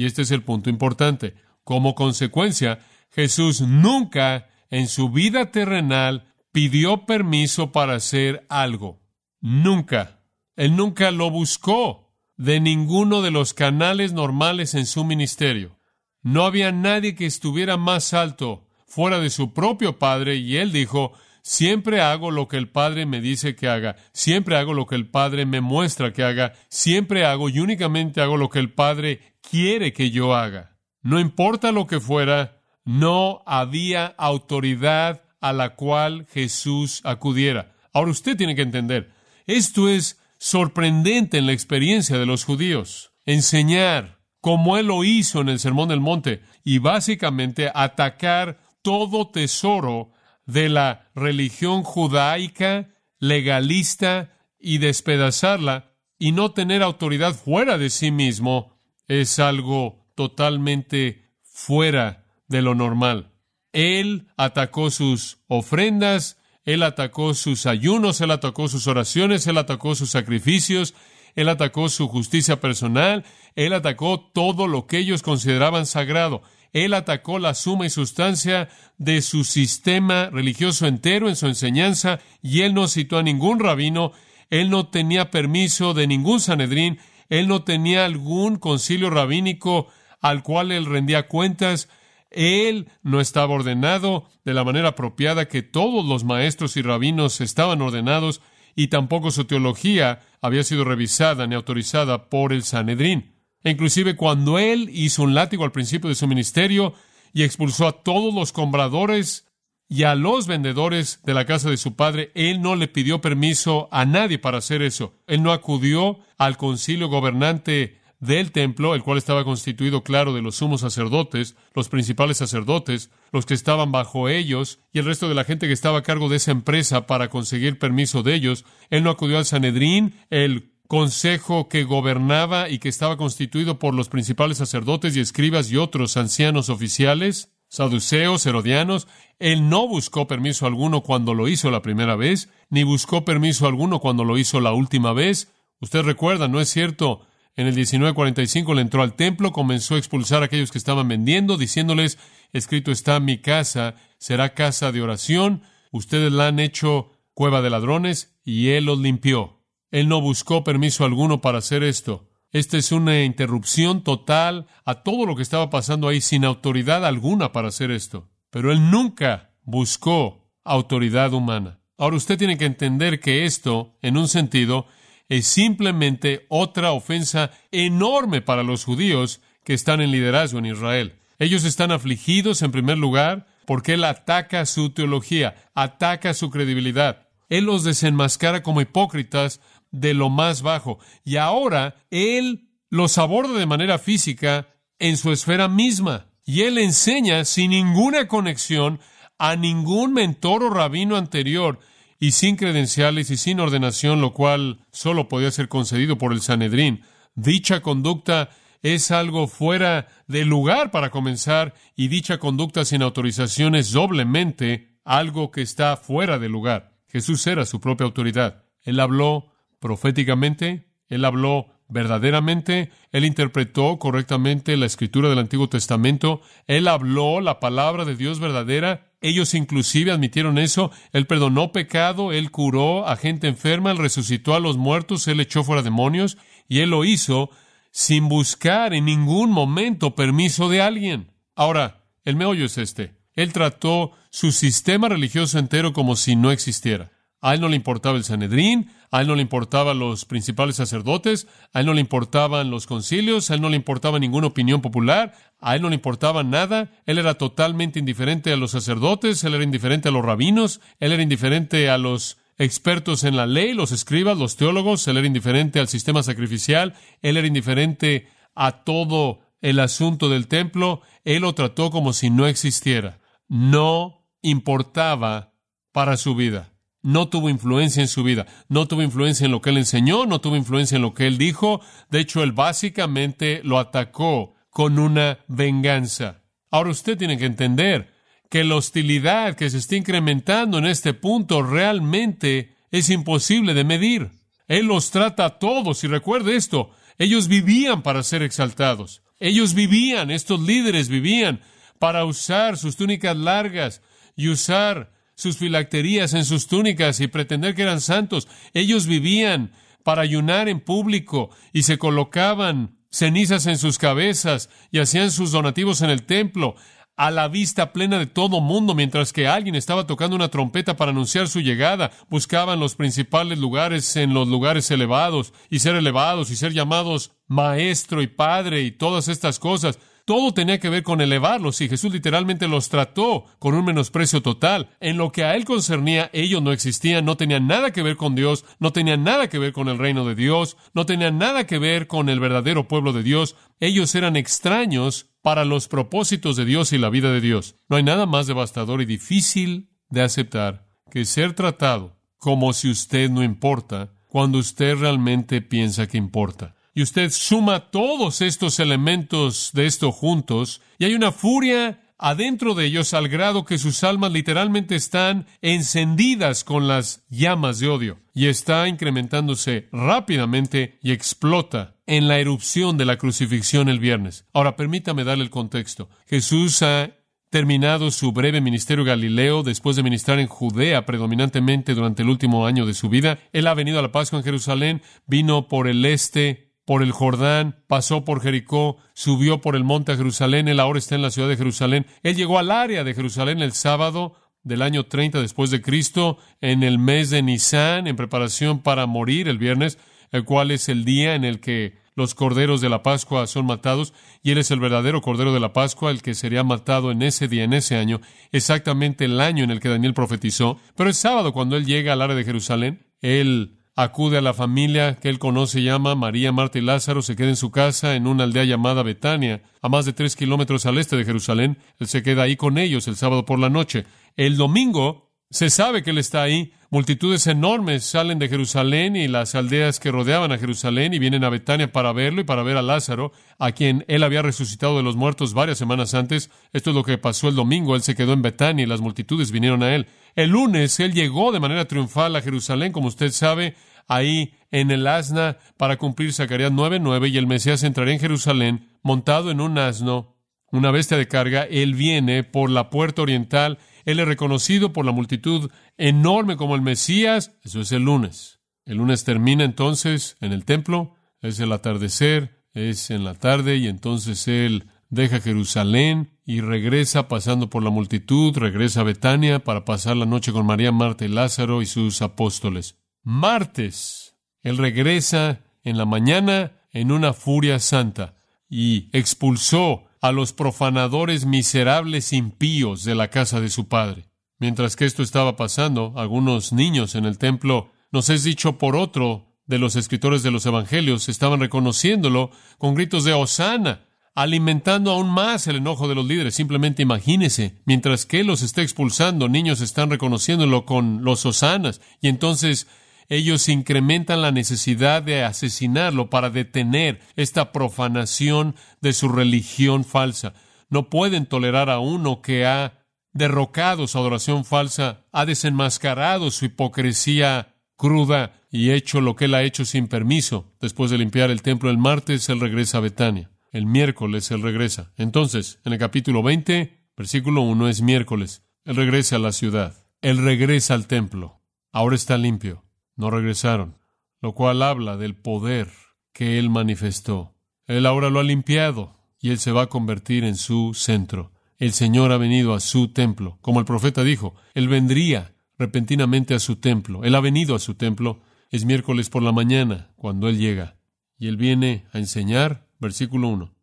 y 0.00 0.06
este 0.06 0.22
es 0.22 0.30
el 0.30 0.42
punto 0.42 0.70
importante, 0.70 1.34
como 1.62 1.94
consecuencia, 1.94 2.78
Jesús 3.10 3.60
nunca 3.60 4.48
en 4.70 4.88
su 4.88 5.10
vida 5.10 5.50
terrenal 5.50 6.32
pidió 6.52 7.04
permiso 7.04 7.70
para 7.70 7.96
hacer 7.96 8.46
algo. 8.48 9.02
Nunca. 9.42 10.22
Él 10.56 10.74
nunca 10.74 11.10
lo 11.10 11.30
buscó 11.30 12.14
de 12.38 12.60
ninguno 12.60 13.20
de 13.20 13.30
los 13.30 13.52
canales 13.52 14.14
normales 14.14 14.74
en 14.74 14.86
su 14.86 15.04
ministerio. 15.04 15.76
No 16.22 16.46
había 16.46 16.72
nadie 16.72 17.14
que 17.14 17.26
estuviera 17.26 17.76
más 17.76 18.14
alto 18.14 18.66
fuera 18.86 19.20
de 19.20 19.28
su 19.28 19.52
propio 19.52 19.98
Padre 19.98 20.36
y 20.36 20.56
él 20.56 20.72
dijo, 20.72 21.12
siempre 21.42 22.00
hago 22.00 22.30
lo 22.30 22.48
que 22.48 22.56
el 22.56 22.70
Padre 22.70 23.04
me 23.04 23.20
dice 23.20 23.54
que 23.54 23.68
haga, 23.68 23.96
siempre 24.14 24.56
hago 24.56 24.72
lo 24.72 24.86
que 24.86 24.94
el 24.94 25.10
Padre 25.10 25.44
me 25.44 25.60
muestra 25.60 26.14
que 26.14 26.22
haga, 26.22 26.54
siempre 26.70 27.26
hago 27.26 27.50
y 27.50 27.60
únicamente 27.60 28.22
hago 28.22 28.38
lo 28.38 28.48
que 28.48 28.60
el 28.60 28.72
Padre 28.72 29.29
quiere 29.50 29.92
que 29.92 30.10
yo 30.10 30.34
haga. 30.34 30.78
No 31.02 31.18
importa 31.18 31.72
lo 31.72 31.86
que 31.86 31.98
fuera, 32.00 32.62
no 32.84 33.42
había 33.46 34.06
autoridad 34.06 35.22
a 35.40 35.52
la 35.52 35.74
cual 35.74 36.26
Jesús 36.32 37.00
acudiera. 37.04 37.74
Ahora 37.92 38.12
usted 38.12 38.36
tiene 38.36 38.54
que 38.54 38.62
entender, 38.62 39.12
esto 39.46 39.88
es 39.88 40.20
sorprendente 40.38 41.38
en 41.38 41.46
la 41.46 41.52
experiencia 41.52 42.18
de 42.18 42.26
los 42.26 42.44
judíos. 42.44 43.12
Enseñar, 43.26 44.20
como 44.40 44.76
él 44.76 44.86
lo 44.86 45.02
hizo 45.04 45.40
en 45.40 45.48
el 45.48 45.58
Sermón 45.58 45.88
del 45.88 46.00
Monte, 46.00 46.42
y 46.62 46.78
básicamente 46.78 47.70
atacar 47.74 48.60
todo 48.82 49.28
tesoro 49.30 50.12
de 50.46 50.68
la 50.68 51.10
religión 51.14 51.82
judaica, 51.82 52.90
legalista, 53.18 54.36
y 54.58 54.78
despedazarla, 54.78 55.94
y 56.18 56.32
no 56.32 56.52
tener 56.52 56.82
autoridad 56.82 57.34
fuera 57.34 57.78
de 57.78 57.90
sí 57.90 58.10
mismo, 58.10 58.69
es 59.10 59.40
algo 59.40 60.06
totalmente 60.14 61.32
fuera 61.42 62.24
de 62.46 62.62
lo 62.62 62.76
normal. 62.76 63.32
Él 63.72 64.28
atacó 64.36 64.92
sus 64.92 65.38
ofrendas, 65.48 66.38
él 66.64 66.84
atacó 66.84 67.34
sus 67.34 67.66
ayunos, 67.66 68.20
él 68.20 68.30
atacó 68.30 68.68
sus 68.68 68.86
oraciones, 68.86 69.48
él 69.48 69.58
atacó 69.58 69.96
sus 69.96 70.10
sacrificios, 70.10 70.94
él 71.34 71.48
atacó 71.48 71.88
su 71.88 72.06
justicia 72.06 72.60
personal, 72.60 73.24
él 73.56 73.72
atacó 73.72 74.20
todo 74.20 74.68
lo 74.68 74.86
que 74.86 74.98
ellos 74.98 75.22
consideraban 75.22 75.86
sagrado. 75.86 76.42
Él 76.72 76.94
atacó 76.94 77.40
la 77.40 77.54
suma 77.54 77.86
y 77.86 77.90
sustancia 77.90 78.68
de 78.96 79.22
su 79.22 79.42
sistema 79.42 80.30
religioso 80.30 80.86
entero 80.86 81.28
en 81.28 81.34
su 81.34 81.48
enseñanza 81.48 82.20
y 82.42 82.60
él 82.60 82.74
no 82.74 82.86
citó 82.86 83.18
a 83.18 83.24
ningún 83.24 83.58
rabino, 83.58 84.12
él 84.50 84.70
no 84.70 84.86
tenía 84.86 85.32
permiso 85.32 85.94
de 85.94 86.06
ningún 86.06 86.38
Sanedrín, 86.38 87.00
él 87.30 87.48
no 87.48 87.62
tenía 87.62 88.04
algún 88.04 88.56
concilio 88.56 89.08
rabínico 89.08 89.88
al 90.20 90.42
cual 90.42 90.70
él 90.70 90.84
rendía 90.84 91.28
cuentas, 91.28 91.88
él 92.30 92.88
no 93.02 93.20
estaba 93.20 93.54
ordenado 93.54 94.28
de 94.44 94.52
la 94.52 94.64
manera 94.64 94.88
apropiada 94.88 95.48
que 95.48 95.62
todos 95.62 96.04
los 96.04 96.24
maestros 96.24 96.76
y 96.76 96.82
rabinos 96.82 97.40
estaban 97.40 97.80
ordenados, 97.80 98.42
y 98.76 98.88
tampoco 98.88 99.30
su 99.30 99.46
teología 99.46 100.20
había 100.40 100.62
sido 100.62 100.84
revisada 100.84 101.46
ni 101.46 101.54
autorizada 101.54 102.28
por 102.28 102.52
el 102.52 102.62
Sanedrín. 102.62 103.34
E 103.62 103.70
inclusive 103.70 104.16
cuando 104.16 104.58
él 104.58 104.88
hizo 104.92 105.22
un 105.22 105.34
látigo 105.34 105.64
al 105.64 105.72
principio 105.72 106.08
de 106.08 106.14
su 106.14 106.26
ministerio 106.26 106.94
y 107.32 107.42
expulsó 107.42 107.86
a 107.86 108.02
todos 108.02 108.32
los 108.32 108.52
compradores 108.52 109.49
y 109.92 110.04
a 110.04 110.14
los 110.14 110.46
vendedores 110.46 111.18
de 111.24 111.34
la 111.34 111.44
casa 111.44 111.68
de 111.68 111.76
su 111.76 111.96
padre, 111.96 112.30
él 112.36 112.62
no 112.62 112.76
le 112.76 112.86
pidió 112.86 113.20
permiso 113.20 113.88
a 113.90 114.04
nadie 114.04 114.38
para 114.38 114.58
hacer 114.58 114.82
eso. 114.82 115.14
Él 115.26 115.42
no 115.42 115.50
acudió 115.50 116.20
al 116.38 116.56
concilio 116.56 117.08
gobernante 117.08 117.98
del 118.20 118.52
templo, 118.52 118.94
el 118.94 119.02
cual 119.02 119.18
estaba 119.18 119.44
constituido, 119.44 120.04
claro, 120.04 120.32
de 120.32 120.42
los 120.42 120.56
sumos 120.56 120.82
sacerdotes, 120.82 121.56
los 121.74 121.88
principales 121.88 122.36
sacerdotes, 122.36 123.10
los 123.32 123.46
que 123.46 123.54
estaban 123.54 123.90
bajo 123.90 124.28
ellos 124.28 124.78
y 124.92 125.00
el 125.00 125.06
resto 125.06 125.28
de 125.28 125.34
la 125.34 125.42
gente 125.42 125.66
que 125.66 125.72
estaba 125.72 125.98
a 125.98 126.02
cargo 126.02 126.28
de 126.28 126.36
esa 126.36 126.52
empresa 126.52 127.08
para 127.08 127.28
conseguir 127.28 127.80
permiso 127.80 128.22
de 128.22 128.34
ellos. 128.34 128.64
Él 128.90 129.02
no 129.02 129.10
acudió 129.10 129.38
al 129.38 129.44
Sanedrín, 129.44 130.14
el 130.30 130.70
consejo 130.86 131.68
que 131.68 131.82
gobernaba 131.82 132.68
y 132.68 132.78
que 132.78 132.88
estaba 132.88 133.16
constituido 133.16 133.80
por 133.80 133.92
los 133.94 134.08
principales 134.08 134.58
sacerdotes 134.58 135.16
y 135.16 135.20
escribas 135.20 135.68
y 135.72 135.78
otros 135.78 136.16
ancianos 136.16 136.68
oficiales, 136.68 137.52
saduceos, 137.70 138.44
herodianos. 138.44 139.08
Él 139.38 139.70
no 139.70 139.88
buscó 139.88 140.26
permiso 140.26 140.66
alguno 140.66 141.02
cuando 141.02 141.32
lo 141.32 141.48
hizo 141.48 141.70
la 141.70 141.80
primera 141.80 142.16
vez, 142.16 142.50
ni 142.68 142.82
buscó 142.82 143.24
permiso 143.24 143.66
alguno 143.66 144.00
cuando 144.00 144.24
lo 144.24 144.36
hizo 144.36 144.60
la 144.60 144.72
última 144.72 145.14
vez. 145.14 145.50
Usted 145.80 146.02
recuerda, 146.02 146.48
¿no 146.48 146.60
es 146.60 146.68
cierto? 146.68 147.26
En 147.56 147.66
el 147.66 147.74
1945 147.74 148.74
le 148.74 148.82
entró 148.82 149.02
al 149.02 149.14
templo, 149.14 149.52
comenzó 149.52 149.94
a 149.94 149.98
expulsar 149.98 150.42
a 150.42 150.46
aquellos 150.46 150.70
que 150.70 150.78
estaban 150.78 151.08
vendiendo, 151.08 151.56
diciéndoles, 151.56 152.18
escrito 152.52 152.92
está, 152.92 153.18
mi 153.18 153.38
casa 153.38 153.94
será 154.18 154.54
casa 154.54 154.92
de 154.92 155.00
oración, 155.00 155.62
ustedes 155.90 156.32
la 156.32 156.48
han 156.48 156.58
hecho 156.58 157.12
cueva 157.32 157.62
de 157.62 157.70
ladrones, 157.70 158.36
y 158.44 158.68
él 158.68 158.84
los 158.84 158.98
limpió. 158.98 159.62
Él 159.90 160.08
no 160.08 160.20
buscó 160.20 160.62
permiso 160.62 161.04
alguno 161.04 161.40
para 161.40 161.58
hacer 161.58 161.82
esto. 161.82 162.29
Esta 162.52 162.78
es 162.78 162.90
una 162.90 163.22
interrupción 163.22 164.02
total 164.02 164.66
a 164.84 165.02
todo 165.02 165.24
lo 165.24 165.36
que 165.36 165.42
estaba 165.42 165.70
pasando 165.70 166.08
ahí 166.08 166.20
sin 166.20 166.44
autoridad 166.44 167.06
alguna 167.06 167.52
para 167.52 167.68
hacer 167.68 167.92
esto. 167.92 168.28
Pero 168.50 168.72
él 168.72 168.90
nunca 168.90 169.52
buscó 169.62 170.50
autoridad 170.64 171.32
humana. 171.32 171.80
Ahora 171.96 172.16
usted 172.16 172.38
tiene 172.38 172.58
que 172.58 172.64
entender 172.64 173.20
que 173.20 173.44
esto, 173.44 173.96
en 174.02 174.16
un 174.16 174.26
sentido, 174.26 174.86
es 175.28 175.46
simplemente 175.46 176.46
otra 176.48 176.90
ofensa 176.90 177.52
enorme 177.70 178.40
para 178.40 178.64
los 178.64 178.84
judíos 178.84 179.40
que 179.62 179.74
están 179.74 180.00
en 180.00 180.10
liderazgo 180.10 180.58
en 180.58 180.66
Israel. 180.66 181.20
Ellos 181.38 181.64
están 181.64 181.92
afligidos, 181.92 182.62
en 182.62 182.72
primer 182.72 182.98
lugar, 182.98 183.46
porque 183.64 183.94
él 183.94 184.02
ataca 184.02 184.66
su 184.66 184.90
teología, 184.90 185.54
ataca 185.74 186.34
su 186.34 186.50
credibilidad. 186.50 187.28
Él 187.48 187.64
los 187.64 187.84
desenmascara 187.84 188.62
como 188.62 188.80
hipócritas 188.80 189.60
de 189.90 190.14
lo 190.14 190.30
más 190.30 190.62
bajo. 190.62 190.98
Y 191.24 191.36
ahora 191.36 191.96
Él 192.10 192.68
los 192.88 193.18
aborda 193.18 193.58
de 193.58 193.66
manera 193.66 193.98
física 193.98 194.68
en 194.98 195.16
su 195.16 195.32
esfera 195.32 195.68
misma. 195.68 196.26
Y 196.44 196.62
Él 196.62 196.78
enseña 196.78 197.44
sin 197.44 197.70
ninguna 197.70 198.28
conexión 198.28 199.00
a 199.38 199.56
ningún 199.56 200.12
mentor 200.12 200.62
o 200.64 200.70
rabino 200.70 201.16
anterior 201.16 201.78
y 202.18 202.32
sin 202.32 202.56
credenciales 202.56 203.30
y 203.30 203.38
sin 203.38 203.60
ordenación, 203.60 204.20
lo 204.20 204.34
cual 204.34 204.80
solo 204.92 205.28
podía 205.28 205.50
ser 205.50 205.68
concedido 205.68 206.18
por 206.18 206.32
el 206.32 206.42
Sanedrín. 206.42 207.02
Dicha 207.34 207.80
conducta 207.80 208.50
es 208.82 209.10
algo 209.10 209.48
fuera 209.48 210.08
de 210.26 210.44
lugar 210.44 210.90
para 210.90 211.10
comenzar 211.10 211.74
y 211.96 212.08
dicha 212.08 212.38
conducta 212.38 212.84
sin 212.84 213.02
autorización 213.02 213.74
es 213.74 213.92
doblemente 213.92 214.98
algo 215.04 215.50
que 215.50 215.62
está 215.62 215.96
fuera 215.96 216.38
de 216.38 216.48
lugar. 216.48 216.92
Jesús 217.08 217.46
era 217.46 217.64
su 217.64 217.80
propia 217.80 218.04
autoridad. 218.04 218.64
Él 218.82 219.00
habló 219.00 219.52
proféticamente, 219.80 220.86
él 221.08 221.24
habló 221.24 221.66
verdaderamente, 221.88 222.90
él 223.10 223.24
interpretó 223.24 223.98
correctamente 223.98 224.76
la 224.76 224.86
escritura 224.86 225.28
del 225.28 225.40
Antiguo 225.40 225.68
Testamento, 225.68 226.40
él 226.68 226.86
habló 226.86 227.40
la 227.40 227.58
palabra 227.58 228.04
de 228.04 228.14
Dios 228.14 228.38
verdadera, 228.38 229.12
ellos 229.20 229.54
inclusive 229.54 230.12
admitieron 230.12 230.56
eso, 230.58 230.92
él 231.12 231.26
perdonó 231.26 231.72
pecado, 231.72 232.32
él 232.32 232.50
curó 232.50 233.08
a 233.08 233.16
gente 233.16 233.48
enferma, 233.48 233.90
él 233.90 233.98
resucitó 233.98 234.54
a 234.54 234.60
los 234.60 234.76
muertos, 234.76 235.26
él 235.26 235.40
echó 235.40 235.64
fuera 235.64 235.82
demonios, 235.82 236.38
y 236.68 236.78
él 236.80 236.90
lo 236.90 237.04
hizo 237.04 237.50
sin 237.90 238.28
buscar 238.28 238.94
en 238.94 239.04
ningún 239.04 239.50
momento 239.50 240.14
permiso 240.14 240.68
de 240.68 240.80
alguien. 240.80 241.32
Ahora, 241.56 242.04
el 242.24 242.36
meollo 242.36 242.64
es 242.66 242.78
este. 242.78 243.14
Él 243.34 243.52
trató 243.52 244.12
su 244.30 244.52
sistema 244.52 245.08
religioso 245.08 245.58
entero 245.58 245.92
como 245.92 246.14
si 246.14 246.36
no 246.36 246.52
existiera. 246.52 247.10
A 247.42 247.54
él 247.54 247.60
no 247.60 247.68
le 247.68 247.76
importaba 247.76 248.18
el 248.18 248.24
Sanedrín, 248.24 248.90
a 249.10 249.22
él 249.22 249.26
no 249.26 249.34
le 249.34 249.42
importaban 249.42 249.98
los 249.98 250.26
principales 250.26 250.76
sacerdotes, 250.76 251.46
a 251.72 251.80
él 251.80 251.86
no 251.86 251.94
le 251.94 252.02
importaban 252.02 252.70
los 252.70 252.86
concilios, 252.86 253.50
a 253.50 253.54
él 253.54 253.62
no 253.62 253.70
le 253.70 253.76
importaba 253.76 254.18
ninguna 254.18 254.48
opinión 254.48 254.82
popular, 254.82 255.32
a 255.58 255.74
él 255.74 255.82
no 255.82 255.88
le 255.88 255.94
importaba 255.94 256.42
nada, 256.42 256.92
él 257.06 257.18
era 257.18 257.34
totalmente 257.34 257.98
indiferente 257.98 258.52
a 258.52 258.56
los 258.56 258.72
sacerdotes, 258.72 259.42
él 259.42 259.54
era 259.54 259.64
indiferente 259.64 260.08
a 260.08 260.12
los 260.12 260.24
rabinos, 260.24 260.82
él 260.98 261.12
era 261.12 261.22
indiferente 261.22 261.88
a 261.88 261.96
los 261.96 262.36
expertos 262.58 263.24
en 263.24 263.36
la 263.36 263.46
ley, 263.46 263.72
los 263.72 263.90
escribas, 263.90 264.36
los 264.36 264.56
teólogos, 264.56 265.08
él 265.08 265.16
era 265.16 265.26
indiferente 265.26 265.80
al 265.80 265.88
sistema 265.88 266.22
sacrificial, 266.22 266.94
él 267.22 267.38
era 267.38 267.46
indiferente 267.46 268.28
a 268.54 268.84
todo 268.84 269.40
el 269.62 269.78
asunto 269.80 270.28
del 270.28 270.46
templo, 270.46 271.00
él 271.24 271.42
lo 271.42 271.54
trató 271.54 271.90
como 271.90 272.12
si 272.12 272.28
no 272.28 272.46
existiera. 272.46 273.18
No 273.48 274.26
importaba 274.42 275.54
para 275.92 276.18
su 276.18 276.34
vida 276.34 276.69
no 277.02 277.28
tuvo 277.28 277.48
influencia 277.48 278.02
en 278.02 278.08
su 278.08 278.22
vida, 278.22 278.46
no 278.68 278.86
tuvo 278.86 279.02
influencia 279.02 279.44
en 279.44 279.52
lo 279.52 279.60
que 279.60 279.70
él 279.70 279.78
enseñó, 279.78 280.26
no 280.26 280.40
tuvo 280.40 280.56
influencia 280.56 280.96
en 280.96 281.02
lo 281.02 281.14
que 281.14 281.26
él 281.26 281.38
dijo, 281.38 281.80
de 282.10 282.20
hecho 282.20 282.42
él 282.42 282.52
básicamente 282.52 283.60
lo 283.64 283.78
atacó 283.78 284.54
con 284.70 284.98
una 284.98 285.38
venganza. 285.48 286.42
Ahora 286.70 286.90
usted 286.90 287.18
tiene 287.18 287.38
que 287.38 287.46
entender 287.46 288.12
que 288.48 288.64
la 288.64 288.76
hostilidad 288.76 289.54
que 289.54 289.70
se 289.70 289.78
está 289.78 289.96
incrementando 289.96 290.78
en 290.78 290.86
este 290.86 291.14
punto 291.14 291.62
realmente 291.62 292.76
es 292.90 293.10
imposible 293.10 293.74
de 293.74 293.84
medir. 293.84 294.30
Él 294.66 294.86
los 294.86 295.10
trata 295.10 295.44
a 295.44 295.58
todos 295.58 296.04
y 296.04 296.06
recuerde 296.06 296.56
esto, 296.56 296.90
ellos 297.18 297.48
vivían 297.48 298.02
para 298.02 298.22
ser 298.22 298.42
exaltados. 298.42 299.22
Ellos 299.38 299.74
vivían, 299.74 300.30
estos 300.30 300.60
líderes 300.60 301.08
vivían 301.08 301.60
para 301.98 302.24
usar 302.24 302.76
sus 302.76 302.96
túnicas 302.96 303.36
largas 303.36 304.02
y 304.36 304.48
usar 304.48 305.12
sus 305.40 305.56
filacterías 305.56 306.34
en 306.34 306.44
sus 306.44 306.66
túnicas 306.66 307.20
y 307.20 307.26
pretender 307.26 307.74
que 307.74 307.82
eran 307.82 308.00
santos. 308.00 308.46
Ellos 308.74 309.06
vivían 309.06 309.72
para 310.02 310.22
ayunar 310.22 310.68
en 310.68 310.80
público 310.80 311.50
y 311.72 311.84
se 311.84 311.98
colocaban 311.98 312.98
cenizas 313.10 313.66
en 313.66 313.78
sus 313.78 313.96
cabezas 313.98 314.68
y 314.90 314.98
hacían 314.98 315.30
sus 315.30 315.50
donativos 315.50 316.02
en 316.02 316.10
el 316.10 316.24
templo 316.24 316.76
a 317.16 317.30
la 317.30 317.48
vista 317.48 317.92
plena 317.92 318.18
de 318.18 318.26
todo 318.26 318.60
mundo, 318.60 318.94
mientras 318.94 319.32
que 319.32 319.46
alguien 319.46 319.74
estaba 319.74 320.06
tocando 320.06 320.36
una 320.36 320.48
trompeta 320.48 320.96
para 320.96 321.10
anunciar 321.10 321.48
su 321.48 321.60
llegada. 321.60 322.10
Buscaban 322.28 322.80
los 322.80 322.94
principales 322.94 323.58
lugares 323.58 324.16
en 324.16 324.32
los 324.32 324.48
lugares 324.48 324.90
elevados 324.90 325.52
y 325.68 325.80
ser 325.80 325.96
elevados 325.96 326.50
y 326.50 326.56
ser 326.56 326.72
llamados 326.72 327.32
maestro 327.46 328.22
y 328.22 328.26
padre 328.26 328.82
y 328.82 328.90
todas 328.90 329.28
estas 329.28 329.58
cosas. 329.58 329.98
Todo 330.30 330.54
tenía 330.54 330.78
que 330.78 330.90
ver 330.90 331.02
con 331.02 331.20
elevarlos 331.20 331.80
y 331.80 331.88
Jesús 331.88 332.12
literalmente 332.12 332.68
los 332.68 332.88
trató 332.88 333.46
con 333.58 333.74
un 333.74 333.84
menosprecio 333.84 334.40
total. 334.42 334.90
En 335.00 335.16
lo 335.16 335.32
que 335.32 335.42
a 335.42 335.56
él 335.56 335.64
concernía, 335.64 336.30
ellos 336.32 336.62
no 336.62 336.70
existían, 336.70 337.24
no 337.24 337.36
tenían 337.36 337.66
nada 337.66 337.90
que 337.90 338.04
ver 338.04 338.16
con 338.16 338.36
Dios, 338.36 338.64
no 338.78 338.92
tenían 338.92 339.24
nada 339.24 339.48
que 339.48 339.58
ver 339.58 339.72
con 339.72 339.88
el 339.88 339.98
reino 339.98 340.24
de 340.24 340.36
Dios, 340.36 340.76
no 340.94 341.04
tenían 341.04 341.38
nada 341.38 341.66
que 341.66 341.80
ver 341.80 342.06
con 342.06 342.28
el 342.28 342.38
verdadero 342.38 342.86
pueblo 342.86 343.12
de 343.12 343.24
Dios. 343.24 343.56
Ellos 343.80 344.14
eran 344.14 344.36
extraños 344.36 345.32
para 345.42 345.64
los 345.64 345.88
propósitos 345.88 346.54
de 346.54 346.64
Dios 346.64 346.92
y 346.92 346.98
la 346.98 347.10
vida 347.10 347.32
de 347.32 347.40
Dios. 347.40 347.74
No 347.88 347.96
hay 347.96 348.04
nada 348.04 348.26
más 348.26 348.46
devastador 348.46 349.02
y 349.02 349.06
difícil 349.06 349.90
de 350.10 350.22
aceptar 350.22 350.86
que 351.10 351.24
ser 351.24 351.54
tratado 351.54 352.20
como 352.36 352.72
si 352.72 352.88
usted 352.88 353.30
no 353.30 353.42
importa 353.42 354.12
cuando 354.28 354.58
usted 354.58 354.94
realmente 354.94 355.60
piensa 355.60 356.06
que 356.06 356.18
importa 356.18 356.76
y 356.94 357.02
usted 357.02 357.30
suma 357.30 357.90
todos 357.90 358.40
estos 358.40 358.80
elementos 358.80 359.70
de 359.72 359.86
esto 359.86 360.12
juntos, 360.12 360.80
y 360.98 361.04
hay 361.04 361.14
una 361.14 361.32
furia 361.32 362.00
adentro 362.20 362.74
de 362.74 362.84
ellos 362.84 363.14
al 363.14 363.28
grado 363.28 363.64
que 363.64 363.78
sus 363.78 364.04
almas 364.04 364.30
literalmente 364.30 364.94
están 364.94 365.46
encendidas 365.62 366.64
con 366.64 366.86
las 366.86 367.24
llamas 367.30 367.78
de 367.78 367.88
odio 367.88 368.18
y 368.34 368.46
está 368.46 368.86
incrementándose 368.88 369.88
rápidamente 369.90 370.98
y 371.02 371.12
explota 371.12 371.96
en 372.06 372.28
la 372.28 372.38
erupción 372.38 372.98
de 372.98 373.06
la 373.06 373.16
crucifixión 373.16 373.88
el 373.88 374.00
viernes. 374.00 374.44
Ahora 374.52 374.76
permítame 374.76 375.24
darle 375.24 375.44
el 375.44 375.50
contexto. 375.50 376.10
Jesús 376.26 376.82
ha 376.82 377.10
terminado 377.48 378.10
su 378.10 378.32
breve 378.32 378.60
ministerio 378.60 379.04
Galileo 379.04 379.62
después 379.62 379.96
de 379.96 380.02
ministrar 380.02 380.38
en 380.38 380.46
Judea 380.46 381.06
predominantemente 381.06 381.94
durante 381.94 382.22
el 382.22 382.28
último 382.28 382.66
año 382.66 382.86
de 382.86 382.94
su 382.94 383.08
vida. 383.08 383.38
Él 383.52 383.66
ha 383.66 383.74
venido 383.74 383.98
a 383.98 384.02
la 384.02 384.12
Pascua 384.12 384.38
en 384.38 384.44
Jerusalén, 384.44 385.02
vino 385.26 385.68
por 385.68 385.88
el 385.88 386.04
este 386.04 386.69
por 386.84 387.02
el 387.02 387.12
Jordán, 387.12 387.82
pasó 387.86 388.24
por 388.24 388.40
Jericó, 388.40 388.96
subió 389.14 389.60
por 389.60 389.76
el 389.76 389.84
monte 389.84 390.12
a 390.12 390.16
Jerusalén, 390.16 390.68
él 390.68 390.80
ahora 390.80 390.98
está 390.98 391.14
en 391.14 391.22
la 391.22 391.30
ciudad 391.30 391.48
de 391.48 391.56
Jerusalén. 391.56 392.06
Él 392.22 392.36
llegó 392.36 392.58
al 392.58 392.70
área 392.70 393.04
de 393.04 393.14
Jerusalén 393.14 393.62
el 393.62 393.72
sábado 393.72 394.34
del 394.62 394.82
año 394.82 395.04
30 395.04 395.40
después 395.40 395.70
de 395.70 395.82
Cristo, 395.82 396.38
en 396.60 396.82
el 396.82 396.98
mes 396.98 397.30
de 397.30 397.42
Nisan, 397.42 398.06
en 398.06 398.16
preparación 398.16 398.80
para 398.80 399.06
morir 399.06 399.48
el 399.48 399.58
viernes, 399.58 399.98
el 400.32 400.44
cual 400.44 400.70
es 400.70 400.88
el 400.88 401.04
día 401.04 401.34
en 401.34 401.44
el 401.44 401.60
que 401.60 401.98
los 402.14 402.34
corderos 402.34 402.80
de 402.80 402.88
la 402.88 403.02
Pascua 403.02 403.46
son 403.46 403.66
matados, 403.66 404.12
y 404.42 404.50
Él 404.50 404.58
es 404.58 404.70
el 404.70 404.80
verdadero 404.80 405.22
cordero 405.22 405.54
de 405.54 405.60
la 405.60 405.72
Pascua, 405.72 406.10
el 406.10 406.22
que 406.22 406.34
sería 406.34 406.64
matado 406.64 407.10
en 407.10 407.22
ese 407.22 407.48
día, 407.48 407.64
en 407.64 407.72
ese 407.72 407.96
año, 407.96 408.20
exactamente 408.52 409.24
el 409.24 409.40
año 409.40 409.64
en 409.64 409.70
el 409.70 409.80
que 409.80 409.88
Daniel 409.88 410.14
profetizó. 410.14 410.78
Pero 410.96 411.08
es 411.10 411.16
sábado 411.16 411.52
cuando 411.52 411.76
Él 411.76 411.86
llega 411.86 412.12
al 412.12 412.22
área 412.22 412.36
de 412.36 412.44
Jerusalén. 412.44 413.06
Él 413.22 413.79
acude 414.02 414.38
a 414.38 414.40
la 414.40 414.54
familia 414.54 415.16
que 415.16 415.28
él 415.28 415.38
conoce, 415.38 415.82
llama 415.82 416.14
María, 416.14 416.52
Marta 416.52 416.78
y 416.78 416.82
Lázaro, 416.82 417.22
se 417.22 417.36
queda 417.36 417.48
en 417.48 417.56
su 417.56 417.70
casa 417.70 418.14
en 418.14 418.26
una 418.26 418.44
aldea 418.44 418.64
llamada 418.64 419.02
Betania, 419.02 419.62
a 419.82 419.88
más 419.88 420.04
de 420.04 420.12
tres 420.12 420.36
kilómetros 420.36 420.86
al 420.86 420.98
este 420.98 421.16
de 421.16 421.24
Jerusalén. 421.24 421.78
Él 421.98 422.06
se 422.06 422.22
queda 422.22 422.42
ahí 422.42 422.56
con 422.56 422.78
ellos 422.78 423.08
el 423.08 423.16
sábado 423.16 423.44
por 423.44 423.58
la 423.58 423.68
noche. 423.68 424.06
El 424.36 424.56
domingo 424.56 425.30
se 425.50 425.68
sabe 425.68 426.02
que 426.02 426.10
Él 426.10 426.18
está 426.18 426.42
ahí. 426.42 426.72
Multitudes 426.90 427.46
enormes 427.46 428.04
salen 428.04 428.38
de 428.38 428.48
Jerusalén 428.48 429.16
y 429.16 429.28
las 429.28 429.54
aldeas 429.54 430.00
que 430.00 430.10
rodeaban 430.10 430.52
a 430.52 430.58
Jerusalén 430.58 431.12
y 431.12 431.18
vienen 431.18 431.44
a 431.44 431.50
Betania 431.50 431.92
para 431.92 432.12
verlo 432.12 432.40
y 432.40 432.44
para 432.44 432.62
ver 432.62 432.76
a 432.76 432.82
Lázaro, 432.82 433.32
a 433.58 433.72
quien 433.72 434.04
Él 434.08 434.22
había 434.22 434.42
resucitado 434.42 434.96
de 434.96 435.02
los 435.02 435.16
muertos 435.16 435.52
varias 435.52 435.78
semanas 435.78 436.14
antes. 436.14 436.50
Esto 436.72 436.90
es 436.90 436.96
lo 436.96 437.04
que 437.04 437.18
pasó 437.18 437.48
el 437.48 437.56
domingo. 437.56 437.96
Él 437.96 438.02
se 438.02 438.14
quedó 438.14 438.32
en 438.32 438.42
Betania 438.42 438.84
y 438.84 438.88
las 438.88 439.00
multitudes 439.00 439.50
vinieron 439.50 439.82
a 439.82 439.94
Él. 439.94 440.06
El 440.36 440.50
lunes 440.50 440.98
Él 441.00 441.12
llegó 441.12 441.52
de 441.52 441.60
manera 441.60 441.86
triunfal 441.86 442.34
a 442.36 442.42
Jerusalén, 442.42 442.92
como 442.92 443.08
usted 443.08 443.30
sabe, 443.32 443.74
ahí 444.08 444.54
en 444.70 444.90
el 444.90 445.06
asna 445.06 445.58
para 445.76 445.96
cumplir 445.96 446.32
Zacarías 446.32 446.72
9:9 446.72 447.28
y 447.28 447.38
el 447.38 447.46
Mesías 447.46 447.82
entraría 447.82 448.14
en 448.14 448.20
Jerusalén 448.20 448.88
montado 449.02 449.50
en 449.50 449.60
un 449.60 449.78
asno, 449.78 450.36
una 450.70 450.90
bestia 450.90 451.16
de 451.16 451.28
carga. 451.28 451.64
Él 451.64 451.94
viene 451.94 452.44
por 452.44 452.70
la 452.70 452.90
puerta 452.90 453.22
oriental 453.22 453.78
él 454.04 454.20
es 454.20 454.26
reconocido 454.26 454.92
por 454.92 455.04
la 455.04 455.12
multitud 455.12 455.70
enorme 455.96 456.56
como 456.56 456.74
el 456.74 456.82
Mesías. 456.82 457.52
Eso 457.62 457.80
es 457.80 457.92
el 457.92 458.02
lunes. 458.02 458.60
El 458.84 458.98
lunes 458.98 459.24
termina 459.24 459.64
entonces 459.64 460.36
en 460.40 460.52
el 460.52 460.64
templo, 460.64 461.14
es 461.42 461.60
el 461.60 461.72
atardecer, 461.72 462.64
es 462.72 463.10
en 463.10 463.24
la 463.24 463.34
tarde 463.34 463.76
y 463.76 463.88
entonces 463.88 464.48
Él 464.48 464.88
deja 465.10 465.40
Jerusalén 465.40 466.38
y 466.44 466.60
regresa 466.60 467.28
pasando 467.28 467.68
por 467.70 467.82
la 467.82 467.90
multitud, 467.90 468.56
regresa 468.56 469.00
a 469.00 469.04
Betania 469.04 469.62
para 469.62 469.84
pasar 469.84 470.16
la 470.16 470.26
noche 470.26 470.52
con 470.52 470.66
María, 470.66 470.92
Marta 470.92 471.24
y 471.24 471.28
Lázaro 471.28 471.82
y 471.82 471.86
sus 471.86 472.22
apóstoles. 472.22 472.96
Martes, 473.22 474.36
Él 474.62 474.78
regresa 474.78 475.60
en 475.82 475.98
la 475.98 476.04
mañana 476.04 476.72
en 476.92 477.12
una 477.12 477.32
furia 477.32 477.78
santa 477.78 478.34
y 478.68 479.08
expulsó 479.16 480.04
a 480.20 480.32
los 480.32 480.52
profanadores 480.52 481.46
miserables 481.46 482.32
impíos 482.32 483.04
de 483.04 483.14
la 483.14 483.28
casa 483.28 483.60
de 483.60 483.70
su 483.70 483.88
padre. 483.88 484.26
Mientras 484.58 484.96
que 484.96 485.06
esto 485.06 485.22
estaba 485.22 485.56
pasando, 485.56 486.12
algunos 486.16 486.72
niños 486.72 487.14
en 487.14 487.24
el 487.24 487.38
templo, 487.38 487.90
nos 488.12 488.28
es 488.28 488.44
dicho 488.44 488.76
por 488.76 488.96
otro 488.96 489.56
de 489.66 489.78
los 489.78 489.96
escritores 489.96 490.42
de 490.42 490.50
los 490.50 490.66
evangelios, 490.66 491.28
estaban 491.28 491.60
reconociéndolo 491.60 492.50
con 492.76 492.94
gritos 492.94 493.24
de 493.24 493.32
Osana, 493.32 494.06
alimentando 494.34 495.12
aún 495.12 495.30
más 495.30 495.66
el 495.66 495.76
enojo 495.76 496.08
de 496.08 496.14
los 496.14 496.26
líderes. 496.26 496.54
Simplemente 496.54 497.02
imagínese, 497.02 497.80
mientras 497.86 498.26
que 498.26 498.40
él 498.40 498.48
los 498.48 498.62
está 498.62 498.82
expulsando, 498.82 499.48
niños 499.48 499.80
están 499.80 500.10
reconociéndolo 500.10 500.84
con 500.84 501.24
los 501.24 501.46
Osanas, 501.46 502.00
y 502.20 502.28
entonces 502.28 502.86
ellos 503.30 503.68
incrementan 503.68 504.42
la 504.42 504.50
necesidad 504.50 505.22
de 505.22 505.44
asesinarlo 505.44 506.28
para 506.28 506.50
detener 506.50 507.20
esta 507.36 507.70
profanación 507.72 508.74
de 509.00 509.12
su 509.12 509.28
religión 509.28 510.04
falsa. 510.04 510.52
No 510.88 511.08
pueden 511.08 511.46
tolerar 511.46 511.90
a 511.90 512.00
uno 512.00 512.42
que 512.42 512.66
ha 512.66 513.06
derrocado 513.32 514.08
su 514.08 514.18
adoración 514.18 514.64
falsa, 514.64 515.24
ha 515.30 515.46
desenmascarado 515.46 516.50
su 516.50 516.64
hipocresía 516.64 517.76
cruda 517.96 518.60
y 518.68 518.90
hecho 518.90 519.20
lo 519.20 519.36
que 519.36 519.44
él 519.44 519.54
ha 519.54 519.62
hecho 519.62 519.84
sin 519.84 520.08
permiso. 520.08 520.74
Después 520.80 521.12
de 521.12 521.18
limpiar 521.18 521.52
el 521.52 521.62
templo 521.62 521.88
el 521.88 521.98
martes, 521.98 522.48
él 522.48 522.58
regresa 522.58 522.98
a 522.98 523.02
Betania. 523.02 523.52
El 523.70 523.86
miércoles 523.86 524.50
él 524.50 524.62
regresa. 524.62 525.12
Entonces, 525.16 525.78
en 525.84 525.92
el 525.92 526.00
capítulo 526.00 526.42
20, 526.42 527.12
versículo 527.16 527.60
1 527.60 527.88
es 527.88 528.02
miércoles. 528.02 528.64
Él 528.84 528.96
regresa 528.96 529.36
a 529.36 529.38
la 529.38 529.52
ciudad. 529.52 529.94
Él 530.20 530.38
regresa 530.38 530.94
al 530.94 531.06
templo. 531.06 531.62
Ahora 531.92 532.16
está 532.16 532.36
limpio 532.36 532.89
no 533.20 533.30
regresaron, 533.30 533.98
lo 534.40 534.54
cual 534.54 534.82
habla 534.82 535.16
del 535.16 535.36
poder 535.36 535.88
que 536.32 536.58
Él 536.58 536.70
manifestó. 536.70 537.54
Él 537.86 538.06
ahora 538.06 538.30
lo 538.30 538.40
ha 538.40 538.44
limpiado 538.44 539.16
y 539.38 539.50
Él 539.50 539.58
se 539.58 539.72
va 539.72 539.82
a 539.82 539.88
convertir 539.88 540.42
en 540.42 540.56
su 540.56 540.94
centro. 540.94 541.52
El 541.76 541.92
Señor 541.92 542.32
ha 542.32 542.38
venido 542.38 542.74
a 542.74 542.80
su 542.80 543.08
templo. 543.12 543.58
Como 543.60 543.78
el 543.78 543.86
profeta 543.86 544.24
dijo, 544.24 544.54
Él 544.74 544.88
vendría 544.88 545.54
repentinamente 545.78 546.54
a 546.54 546.58
su 546.58 546.76
templo. 546.76 547.24
Él 547.24 547.34
ha 547.34 547.40
venido 547.40 547.74
a 547.74 547.78
su 547.78 547.94
templo. 547.94 548.40
Es 548.70 548.84
miércoles 548.84 549.28
por 549.28 549.42
la 549.42 549.52
mañana 549.52 550.12
cuando 550.16 550.48
Él 550.48 550.58
llega. 550.58 550.98
Y 551.38 551.48
Él 551.48 551.56
viene 551.56 552.06
a 552.12 552.18
enseñar, 552.18 552.88
versículo 552.98 553.48
1. 553.48 553.74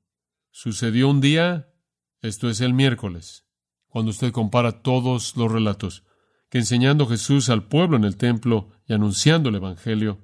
Sucedió 0.52 1.10
un 1.10 1.22
día, 1.22 1.70
esto 2.22 2.50
es 2.50 2.62
el 2.62 2.74
miércoles, 2.74 3.46
cuando 3.88 4.10
usted 4.10 4.32
compara 4.32 4.82
todos 4.82 5.38
los 5.38 5.52
relatos, 5.52 6.04
que 6.50 6.60
enseñando 6.60 7.08
Jesús 7.08 7.50
al 7.50 7.64
pueblo 7.64 7.98
en 7.98 8.04
el 8.04 8.18
templo, 8.18 8.70
y 8.88 8.94
anunciando 8.94 9.50
el 9.50 9.56
Evangelio. 9.56 10.20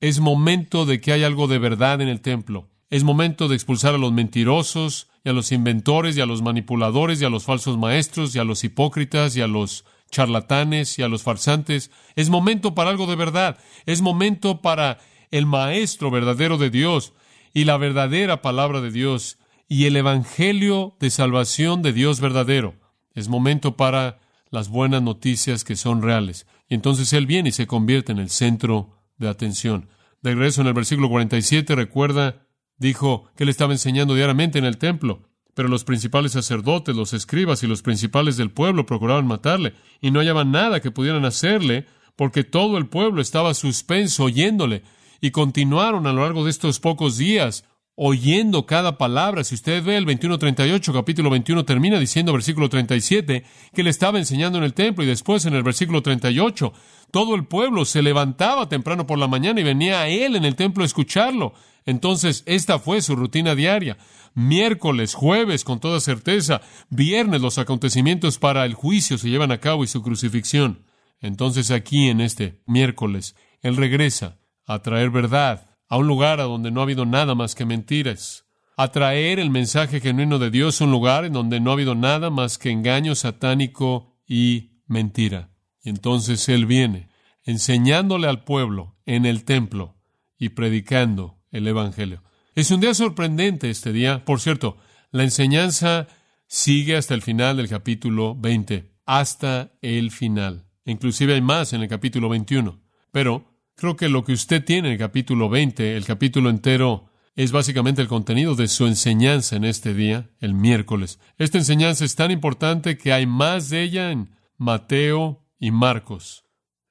Es 0.00 0.20
momento 0.20 0.86
de 0.86 1.00
que 1.00 1.12
haya 1.12 1.26
algo 1.26 1.46
de 1.46 1.58
verdad 1.58 2.00
en 2.00 2.08
el 2.08 2.20
templo. 2.20 2.70
Es 2.88 3.04
momento 3.04 3.46
de 3.46 3.54
expulsar 3.54 3.94
a 3.94 3.98
los 3.98 4.12
mentirosos 4.12 5.08
y 5.24 5.28
a 5.28 5.32
los 5.32 5.52
inventores 5.52 6.16
y 6.16 6.20
a 6.20 6.26
los 6.26 6.42
manipuladores 6.42 7.22
y 7.22 7.24
a 7.24 7.30
los 7.30 7.44
falsos 7.44 7.78
maestros 7.78 8.34
y 8.34 8.40
a 8.40 8.44
los 8.44 8.64
hipócritas 8.64 9.36
y 9.36 9.42
a 9.42 9.46
los 9.46 9.84
charlatanes 10.10 10.98
y 10.98 11.02
a 11.02 11.08
los 11.08 11.22
farsantes. 11.22 11.92
Es 12.16 12.30
momento 12.30 12.74
para 12.74 12.90
algo 12.90 13.06
de 13.06 13.14
verdad. 13.14 13.58
Es 13.86 14.02
momento 14.02 14.60
para 14.60 14.98
el 15.30 15.46
maestro 15.46 16.10
verdadero 16.10 16.58
de 16.58 16.70
Dios 16.70 17.12
y 17.52 17.64
la 17.64 17.76
verdadera 17.76 18.42
palabra 18.42 18.80
de 18.80 18.90
Dios 18.90 19.38
y 19.68 19.84
el 19.84 19.96
Evangelio 19.96 20.96
de 20.98 21.10
salvación 21.10 21.82
de 21.82 21.92
Dios 21.92 22.20
verdadero. 22.20 22.74
Es 23.14 23.28
momento 23.28 23.76
para 23.76 24.18
las 24.50 24.68
buenas 24.68 25.02
noticias 25.02 25.64
que 25.64 25.76
son 25.76 26.02
reales. 26.02 26.46
Y 26.68 26.74
entonces 26.74 27.12
Él 27.12 27.26
viene 27.26 27.50
y 27.50 27.52
se 27.52 27.66
convierte 27.66 28.12
en 28.12 28.18
el 28.18 28.30
centro 28.30 28.96
de 29.16 29.28
atención. 29.28 29.88
De 30.22 30.30
regreso 30.34 30.60
en 30.60 30.66
el 30.66 30.74
versículo 30.74 31.08
47, 31.08 31.74
recuerda, 31.74 32.46
dijo 32.76 33.30
que 33.36 33.44
Él 33.44 33.48
estaba 33.48 33.72
enseñando 33.72 34.14
diariamente 34.14 34.58
en 34.58 34.64
el 34.64 34.78
templo, 34.78 35.22
pero 35.54 35.68
los 35.68 35.84
principales 35.84 36.32
sacerdotes, 36.32 36.94
los 36.94 37.12
escribas 37.12 37.62
y 37.62 37.66
los 37.66 37.82
principales 37.82 38.36
del 38.36 38.50
pueblo 38.50 38.86
procuraban 38.86 39.26
matarle, 39.26 39.74
y 40.00 40.10
no 40.10 40.20
hallaban 40.20 40.50
nada 40.50 40.80
que 40.80 40.90
pudieran 40.90 41.24
hacerle, 41.24 41.86
porque 42.16 42.44
todo 42.44 42.78
el 42.78 42.86
pueblo 42.86 43.20
estaba 43.22 43.54
suspenso 43.54 44.24
oyéndole, 44.24 44.82
y 45.20 45.30
continuaron 45.30 46.06
a 46.06 46.12
lo 46.12 46.22
largo 46.22 46.44
de 46.44 46.50
estos 46.50 46.80
pocos 46.80 47.16
días 47.18 47.64
oyendo 47.94 48.66
cada 48.66 48.98
palabra. 48.98 49.44
Si 49.44 49.54
usted 49.54 49.82
ve 49.84 49.96
el 49.96 50.06
21.38, 50.06 50.92
capítulo 50.92 51.30
21 51.30 51.64
termina 51.64 51.98
diciendo, 51.98 52.32
versículo 52.32 52.68
37, 52.68 53.44
que 53.74 53.82
le 53.82 53.90
estaba 53.90 54.18
enseñando 54.18 54.58
en 54.58 54.64
el 54.64 54.74
templo 54.74 55.04
y 55.04 55.06
después 55.06 55.44
en 55.46 55.54
el 55.54 55.62
versículo 55.62 56.02
38, 56.02 56.72
todo 57.10 57.34
el 57.34 57.46
pueblo 57.46 57.84
se 57.84 58.02
levantaba 58.02 58.68
temprano 58.68 59.06
por 59.06 59.18
la 59.18 59.28
mañana 59.28 59.60
y 59.60 59.64
venía 59.64 60.00
a 60.00 60.08
él 60.08 60.36
en 60.36 60.44
el 60.44 60.56
templo 60.56 60.82
a 60.82 60.86
escucharlo. 60.86 61.54
Entonces, 61.84 62.42
esta 62.46 62.78
fue 62.78 63.02
su 63.02 63.16
rutina 63.16 63.54
diaria. 63.54 63.98
Miércoles, 64.34 65.14
jueves, 65.14 65.64
con 65.64 65.80
toda 65.80 66.00
certeza, 66.00 66.60
viernes 66.88 67.40
los 67.40 67.58
acontecimientos 67.58 68.38
para 68.38 68.64
el 68.64 68.74
juicio 68.74 69.18
se 69.18 69.28
llevan 69.28 69.50
a 69.50 69.58
cabo 69.58 69.82
y 69.82 69.88
su 69.88 70.02
crucifixión. 70.02 70.84
Entonces 71.20 71.70
aquí 71.70 72.08
en 72.08 72.20
este 72.20 72.62
miércoles, 72.66 73.34
Él 73.60 73.76
regresa 73.76 74.38
a 74.66 74.80
traer 74.80 75.10
verdad, 75.10 75.69
a 75.90 75.98
un 75.98 76.06
lugar 76.06 76.40
a 76.40 76.44
donde 76.44 76.70
no 76.70 76.80
ha 76.80 76.84
habido 76.84 77.04
nada 77.04 77.34
más 77.34 77.54
que 77.54 77.66
mentiras, 77.66 78.46
a 78.76 78.92
traer 78.92 79.38
el 79.38 79.50
mensaje 79.50 80.00
genuino 80.00 80.38
de 80.38 80.50
Dios 80.50 80.80
a 80.80 80.84
un 80.84 80.92
lugar 80.92 81.26
en 81.26 81.34
donde 81.34 81.60
no 81.60 81.70
ha 81.70 81.74
habido 81.74 81.94
nada 81.94 82.30
más 82.30 82.56
que 82.56 82.70
engaño 82.70 83.14
satánico 83.14 84.16
y 84.26 84.80
mentira. 84.86 85.50
Y 85.82 85.90
entonces 85.90 86.48
Él 86.48 86.64
viene 86.64 87.10
enseñándole 87.44 88.28
al 88.28 88.44
pueblo 88.44 88.96
en 89.04 89.26
el 89.26 89.44
templo 89.44 89.96
y 90.38 90.50
predicando 90.50 91.38
el 91.50 91.66
Evangelio. 91.66 92.22
Es 92.54 92.70
un 92.70 92.80
día 92.80 92.94
sorprendente 92.94 93.68
este 93.68 93.92
día. 93.92 94.24
Por 94.24 94.40
cierto, 94.40 94.76
la 95.10 95.24
enseñanza 95.24 96.06
sigue 96.46 96.96
hasta 96.96 97.14
el 97.14 97.22
final 97.22 97.56
del 97.56 97.68
capítulo 97.68 98.36
20, 98.36 98.92
hasta 99.06 99.72
el 99.82 100.10
final. 100.10 100.66
Inclusive 100.84 101.34
hay 101.34 101.42
más 101.42 101.72
en 101.72 101.82
el 101.82 101.88
capítulo 101.88 102.28
21. 102.28 102.80
Pero 103.12 103.49
Creo 103.80 103.96
que 103.96 104.10
lo 104.10 104.24
que 104.24 104.34
usted 104.34 104.62
tiene 104.62 104.88
en 104.88 104.92
el 104.92 104.98
capítulo 104.98 105.48
20, 105.48 105.96
el 105.96 106.04
capítulo 106.04 106.50
entero, 106.50 107.08
es 107.34 107.50
básicamente 107.50 108.02
el 108.02 108.08
contenido 108.08 108.54
de 108.54 108.68
su 108.68 108.86
enseñanza 108.86 109.56
en 109.56 109.64
este 109.64 109.94
día, 109.94 110.28
el 110.38 110.52
miércoles. 110.52 111.18
Esta 111.38 111.56
enseñanza 111.56 112.04
es 112.04 112.14
tan 112.14 112.30
importante 112.30 112.98
que 112.98 113.14
hay 113.14 113.24
más 113.24 113.70
de 113.70 113.80
ella 113.80 114.12
en 114.12 114.36
Mateo 114.58 115.46
y 115.58 115.70
Marcos. 115.70 116.44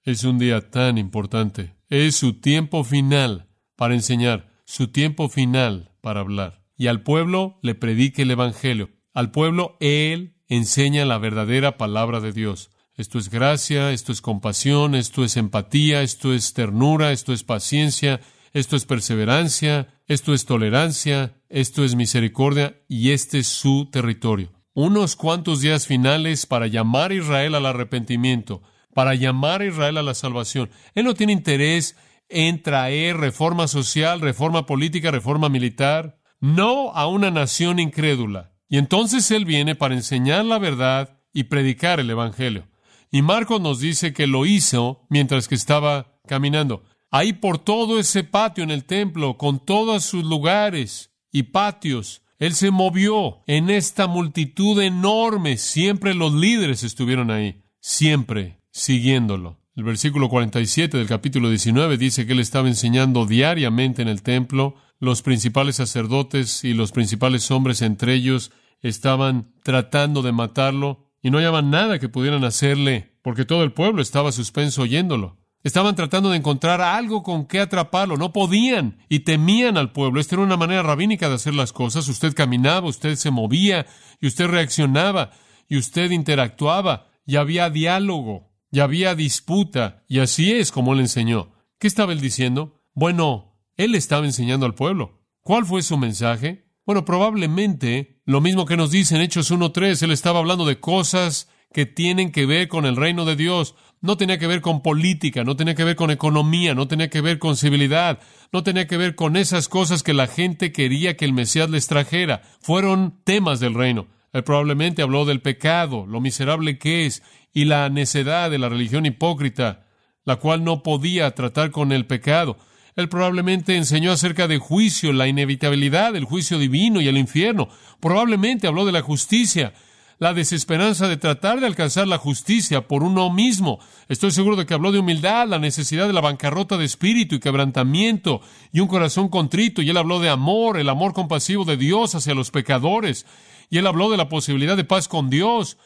Es 0.03 0.23
un 0.23 0.39
día 0.39 0.71
tan 0.71 0.97
importante. 0.97 1.75
Es 1.89 2.15
su 2.15 2.41
tiempo 2.41 2.83
final 2.83 3.49
para 3.75 3.93
enseñar, 3.93 4.49
su 4.65 4.87
tiempo 4.87 5.29
final 5.29 5.91
para 6.01 6.21
hablar. 6.21 6.63
Y 6.75 6.87
al 6.87 7.03
pueblo 7.03 7.59
le 7.61 7.75
predique 7.75 8.23
el 8.23 8.31
Evangelio. 8.31 8.89
Al 9.13 9.29
pueblo 9.29 9.77
Él 9.79 10.37
enseña 10.47 11.05
la 11.05 11.19
verdadera 11.19 11.77
palabra 11.77 12.19
de 12.19 12.31
Dios. 12.31 12.71
Esto 12.99 13.17
es 13.17 13.29
gracia, 13.29 13.93
esto 13.93 14.11
es 14.11 14.19
compasión, 14.19 14.93
esto 14.93 15.23
es 15.23 15.37
empatía, 15.37 16.01
esto 16.01 16.33
es 16.33 16.53
ternura, 16.53 17.13
esto 17.13 17.31
es 17.31 17.45
paciencia, 17.45 18.19
esto 18.51 18.75
es 18.75 18.83
perseverancia, 18.83 19.87
esto 20.07 20.33
es 20.33 20.45
tolerancia, 20.45 21.33
esto 21.47 21.85
es 21.85 21.95
misericordia 21.95 22.81
y 22.89 23.11
este 23.11 23.39
es 23.39 23.47
su 23.47 23.89
territorio. 23.89 24.51
Unos 24.73 25.15
cuantos 25.15 25.61
días 25.61 25.87
finales 25.87 26.45
para 26.45 26.67
llamar 26.67 27.11
a 27.11 27.13
Israel 27.13 27.55
al 27.55 27.67
arrepentimiento, 27.67 28.63
para 28.93 29.15
llamar 29.15 29.61
a 29.61 29.67
Israel 29.67 29.95
a 29.95 30.03
la 30.03 30.13
salvación. 30.13 30.69
Él 30.93 31.05
no 31.05 31.13
tiene 31.13 31.31
interés 31.31 31.95
en 32.27 32.61
traer 32.61 33.15
reforma 33.15 33.69
social, 33.69 34.19
reforma 34.19 34.65
política, 34.65 35.09
reforma 35.09 35.47
militar, 35.47 36.19
no 36.41 36.91
a 36.91 37.07
una 37.07 37.31
nación 37.31 37.79
incrédula. 37.79 38.51
Y 38.67 38.77
entonces 38.77 39.31
Él 39.31 39.45
viene 39.45 39.75
para 39.75 39.95
enseñar 39.95 40.43
la 40.43 40.59
verdad 40.59 41.21
y 41.31 41.43
predicar 41.43 42.01
el 42.01 42.09
Evangelio. 42.09 42.67
Y 43.11 43.21
Marcos 43.21 43.59
nos 43.59 43.79
dice 43.79 44.13
que 44.13 44.27
lo 44.27 44.45
hizo 44.45 45.05
mientras 45.09 45.47
que 45.47 45.55
estaba 45.55 46.19
caminando. 46.27 46.83
Ahí 47.11 47.33
por 47.33 47.57
todo 47.57 47.99
ese 47.99 48.23
patio 48.23 48.63
en 48.63 48.69
el 48.69 48.85
templo, 48.85 49.37
con 49.37 49.65
todos 49.65 50.03
sus 50.03 50.23
lugares 50.23 51.11
y 51.31 51.43
patios, 51.43 52.21
Él 52.37 52.53
se 52.53 52.69
movió 52.69 53.43
en 53.47 53.71
esta 53.71 54.05
multitud 54.05 54.79
enorme. 54.79 55.57
Siempre 55.57 56.13
los 56.13 56.33
líderes 56.33 56.83
estuvieron 56.83 57.31
ahí, 57.31 57.63
siempre 57.79 58.61
siguiéndolo. 58.71 59.57
El 59.75 59.85
versículo 59.85 60.29
47 60.29 60.97
del 60.97 61.07
capítulo 61.07 61.49
19 61.49 61.97
dice 61.97 62.27
que 62.27 62.33
Él 62.33 62.39
estaba 62.39 62.67
enseñando 62.67 63.25
diariamente 63.25 64.03
en 64.03 64.07
el 64.07 64.21
templo. 64.21 64.75
Los 64.99 65.23
principales 65.23 65.77
sacerdotes 65.77 66.63
y 66.63 66.73
los 66.73 66.91
principales 66.91 67.49
hombres 67.49 67.81
entre 67.81 68.13
ellos 68.13 68.51
estaban 68.81 69.51
tratando 69.63 70.21
de 70.21 70.31
matarlo 70.31 71.08
y 71.21 71.31
no 71.31 71.37
hallaban 71.37 71.69
nada 71.69 71.99
que 71.99 72.09
pudieran 72.09 72.43
hacerle, 72.43 73.17
porque 73.21 73.45
todo 73.45 73.63
el 73.63 73.73
pueblo 73.73 74.01
estaba 74.01 74.31
suspenso 74.31 74.83
oyéndolo. 74.83 75.37
Estaban 75.61 75.95
tratando 75.95 76.29
de 76.29 76.37
encontrar 76.37 76.79
algo 76.79 77.21
con 77.21 77.45
que 77.45 77.59
atraparlo, 77.59 78.15
no 78.15 78.31
podían 78.31 78.99
y 79.09 79.19
temían 79.19 79.77
al 79.77 79.91
pueblo. 79.91 80.21
Esta 80.21 80.35
era 80.35 80.43
una 80.43 80.55
manera 80.55 80.83
rabínica 80.83 81.27
de 81.27 81.35
hacer 81.35 81.53
las 81.53 81.73
cosas. 81.73 82.07
Usted 82.07 82.33
caminaba, 82.33 82.87
usted 82.87 83.15
se 83.15 83.29
movía 83.29 83.85
y 84.21 84.27
usted 84.27 84.47
reaccionaba 84.47 85.31
y 85.67 85.77
usted 85.77 86.11
interactuaba 86.11 87.07
y 87.25 87.35
había 87.35 87.69
diálogo 87.69 88.53
y 88.71 88.79
había 88.79 89.15
disputa 89.15 90.05
y 90.07 90.19
así 90.19 90.53
es 90.53 90.71
como 90.71 90.93
él 90.93 91.01
enseñó. 91.01 91.51
¿Qué 91.77 91.87
estaba 91.87 92.13
él 92.13 92.21
diciendo? 92.21 92.81
Bueno, 92.93 93.61
él 93.75 93.95
estaba 93.95 94.25
enseñando 94.25 94.65
al 94.65 94.75
pueblo. 94.75 95.19
¿Cuál 95.41 95.65
fue 95.65 95.81
su 95.81 95.97
mensaje? 95.97 96.68
Bueno, 96.89 97.05
probablemente 97.05 98.19
lo 98.25 98.41
mismo 98.41 98.65
que 98.65 98.75
nos 98.75 98.89
dice 98.89 99.15
en 99.15 99.21
Hechos 99.21 99.51
1.3, 99.51 100.01
él 100.01 100.09
estaba 100.09 100.39
hablando 100.39 100.65
de 100.65 100.79
cosas 100.79 101.47
que 101.71 101.85
tienen 101.85 102.31
que 102.31 102.47
ver 102.47 102.67
con 102.67 102.87
el 102.87 102.95
reino 102.95 103.25
de 103.25 103.35
Dios. 103.35 103.75
No 104.01 104.17
tenía 104.17 104.39
que 104.39 104.47
ver 104.47 104.61
con 104.61 104.81
política, 104.81 105.43
no 105.43 105.55
tenía 105.55 105.75
que 105.75 105.83
ver 105.83 105.95
con 105.95 106.09
economía, 106.09 106.73
no 106.73 106.87
tenía 106.87 107.11
que 107.11 107.21
ver 107.21 107.37
con 107.37 107.57
civilidad, 107.57 108.17
no 108.51 108.63
tenía 108.63 108.87
que 108.87 108.97
ver 108.97 109.13
con 109.13 109.37
esas 109.37 109.67
cosas 109.69 110.01
que 110.01 110.15
la 110.15 110.25
gente 110.25 110.71
quería 110.71 111.15
que 111.15 111.25
el 111.25 111.33
Mesías 111.33 111.69
les 111.69 111.85
trajera. 111.85 112.41
Fueron 112.59 113.19
temas 113.23 113.59
del 113.59 113.75
reino. 113.75 114.07
Él 114.33 114.43
probablemente 114.43 115.03
habló 115.03 115.25
del 115.25 115.41
pecado, 115.41 116.07
lo 116.07 116.19
miserable 116.21 116.79
que 116.79 117.05
es, 117.05 117.21
y 117.53 117.65
la 117.65 117.87
necedad 117.89 118.49
de 118.49 118.57
la 118.57 118.67
religión 118.67 119.05
hipócrita, 119.05 119.85
la 120.25 120.37
cual 120.37 120.63
no 120.63 120.81
podía 120.81 121.29
tratar 121.35 121.69
con 121.69 121.91
el 121.91 122.07
pecado. 122.07 122.57
Él 122.95 123.09
probablemente 123.09 123.75
enseñó 123.75 124.11
acerca 124.11 124.47
de 124.47 124.57
juicio, 124.57 125.13
la 125.13 125.27
inevitabilidad 125.27 126.13
del 126.13 126.25
juicio 126.25 126.57
divino 126.59 127.01
y 127.01 127.07
el 127.07 127.17
infierno. 127.17 127.69
Probablemente 127.99 128.67
habló 128.67 128.85
de 128.85 128.91
la 128.91 129.01
justicia, 129.01 129.73
la 130.19 130.33
desesperanza 130.33 131.07
de 131.07 131.15
tratar 131.15 131.61
de 131.61 131.65
alcanzar 131.65 132.07
la 132.07 132.17
justicia 132.17 132.87
por 132.87 133.03
uno 133.03 133.29
mismo. 133.29 133.79
Estoy 134.09 134.31
seguro 134.31 134.57
de 134.57 134.65
que 134.65 134.73
habló 134.73 134.91
de 134.91 134.99
humildad, 134.99 135.47
la 135.47 135.59
necesidad 135.59 136.07
de 136.07 136.13
la 136.13 136.21
bancarrota 136.21 136.77
de 136.77 136.85
espíritu 136.85 137.35
y 137.35 137.39
quebrantamiento 137.39 138.41
y 138.73 138.81
un 138.81 138.87
corazón 138.87 139.29
contrito. 139.29 139.81
Y 139.81 139.89
él 139.89 139.97
habló 139.97 140.19
de 140.19 140.29
amor, 140.29 140.77
el 140.77 140.89
amor 140.89 141.13
compasivo 141.13 141.63
de 141.63 141.77
Dios 141.77 142.15
hacia 142.15 142.35
los 142.35 142.51
pecadores. 142.51 143.25
Y 143.69 143.77
él 143.77 143.87
habló 143.87 144.11
de 144.11 144.17
la 144.17 144.27
posibilidad 144.27 144.75
de 144.75 144.83
paz 144.83 145.07
con 145.07 145.29
Dios 145.29 145.77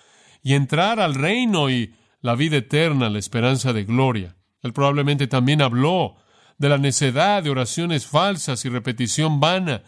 y 0.41 0.55
entrar 0.55 0.99
al 0.99 1.13
reino 1.13 1.69
y 1.69 1.93
la 2.21 2.35
vida 2.35 2.57
eterna, 2.57 3.09
la 3.09 3.19
esperanza 3.19 3.71
de 3.71 3.83
gloria. 3.83 4.35
Él 4.63 4.73
probablemente 4.73 5.27
también 5.27 5.61
habló 5.61 6.15
de 6.63 6.69
la 6.69 6.77
necedad 6.77 7.43
de 7.43 7.49
oraciones 7.49 8.07
falsas 8.07 8.63
y 8.63 8.69
repetición 8.69 9.41
vana, 9.41 9.83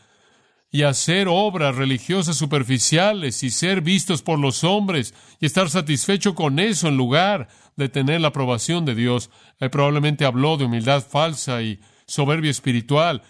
y 0.69 0.83
hacer 0.83 1.27
obras 1.29 1.73
religiosas 1.77 2.35
superficiales 2.35 3.43
y 3.43 3.49
ser 3.49 3.79
vistos 3.79 4.21
por 4.21 4.39
los 4.39 4.65
hombres 4.65 5.13
y 5.39 5.45
estar 5.45 5.69
satisfecho 5.69 6.35
con 6.35 6.59
eso 6.59 6.89
en 6.89 6.97
lugar 6.97 7.47
de 7.77 7.87
tener 7.87 8.19
la 8.19 8.27
aprobación 8.27 8.83
de 8.83 8.93
Dios. 8.93 9.29
Él 9.59 9.69
probablemente 9.69 10.25
habló 10.25 10.57
de 10.57 10.65
humildad 10.65 11.01
falsa 11.01 11.61
y 11.61 11.79
soberbia 12.07 12.51
espiritual, 12.51 13.23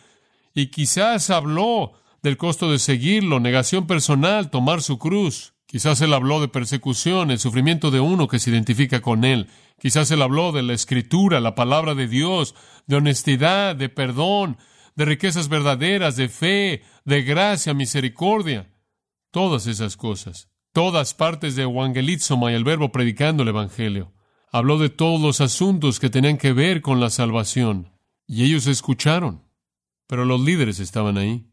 y 0.55 0.71
quizás 0.71 1.29
habló 1.29 1.93
del 2.23 2.37
costo 2.37 2.71
de 2.71 2.79
seguirlo, 2.79 3.39
negación 3.39 3.85
personal, 3.85 4.49
tomar 4.49 4.81
su 4.81 4.97
cruz. 4.97 5.53
Quizás 5.75 5.99
él 5.99 6.13
habló 6.13 6.39
de 6.39 6.47
persecución, 6.47 7.31
el 7.31 7.39
sufrimiento 7.39 7.91
de 7.91 7.99
uno 7.99 8.29
que 8.29 8.39
se 8.39 8.49
identifica 8.49 9.01
con 9.01 9.25
él. 9.25 9.49
Quizás 9.77 10.09
él 10.09 10.21
habló 10.21 10.53
de 10.53 10.63
la 10.63 10.71
escritura, 10.71 11.41
la 11.41 11.53
palabra 11.53 11.95
de 11.95 12.07
Dios, 12.07 12.55
de 12.87 12.95
honestidad, 12.95 13.75
de 13.75 13.89
perdón, 13.89 14.57
de 14.95 15.03
riquezas 15.03 15.49
verdaderas, 15.49 16.15
de 16.15 16.29
fe, 16.29 16.83
de 17.03 17.23
gracia, 17.23 17.73
misericordia. 17.73 18.73
Todas 19.31 19.67
esas 19.67 19.97
cosas. 19.97 20.47
Todas 20.71 21.13
partes 21.13 21.57
de 21.57 21.63
Evangelizoma 21.63 22.53
y 22.53 22.55
el 22.55 22.63
verbo 22.63 22.93
predicando 22.93 23.43
el 23.43 23.49
Evangelio. 23.49 24.13
Habló 24.53 24.77
de 24.77 24.87
todos 24.87 25.19
los 25.19 25.41
asuntos 25.41 25.99
que 25.99 26.09
tenían 26.09 26.37
que 26.37 26.53
ver 26.53 26.81
con 26.81 27.01
la 27.01 27.09
salvación. 27.09 27.91
Y 28.25 28.45
ellos 28.45 28.65
escucharon. 28.67 29.43
Pero 30.07 30.23
los 30.23 30.39
líderes 30.39 30.79
estaban 30.79 31.17
ahí 31.17 31.49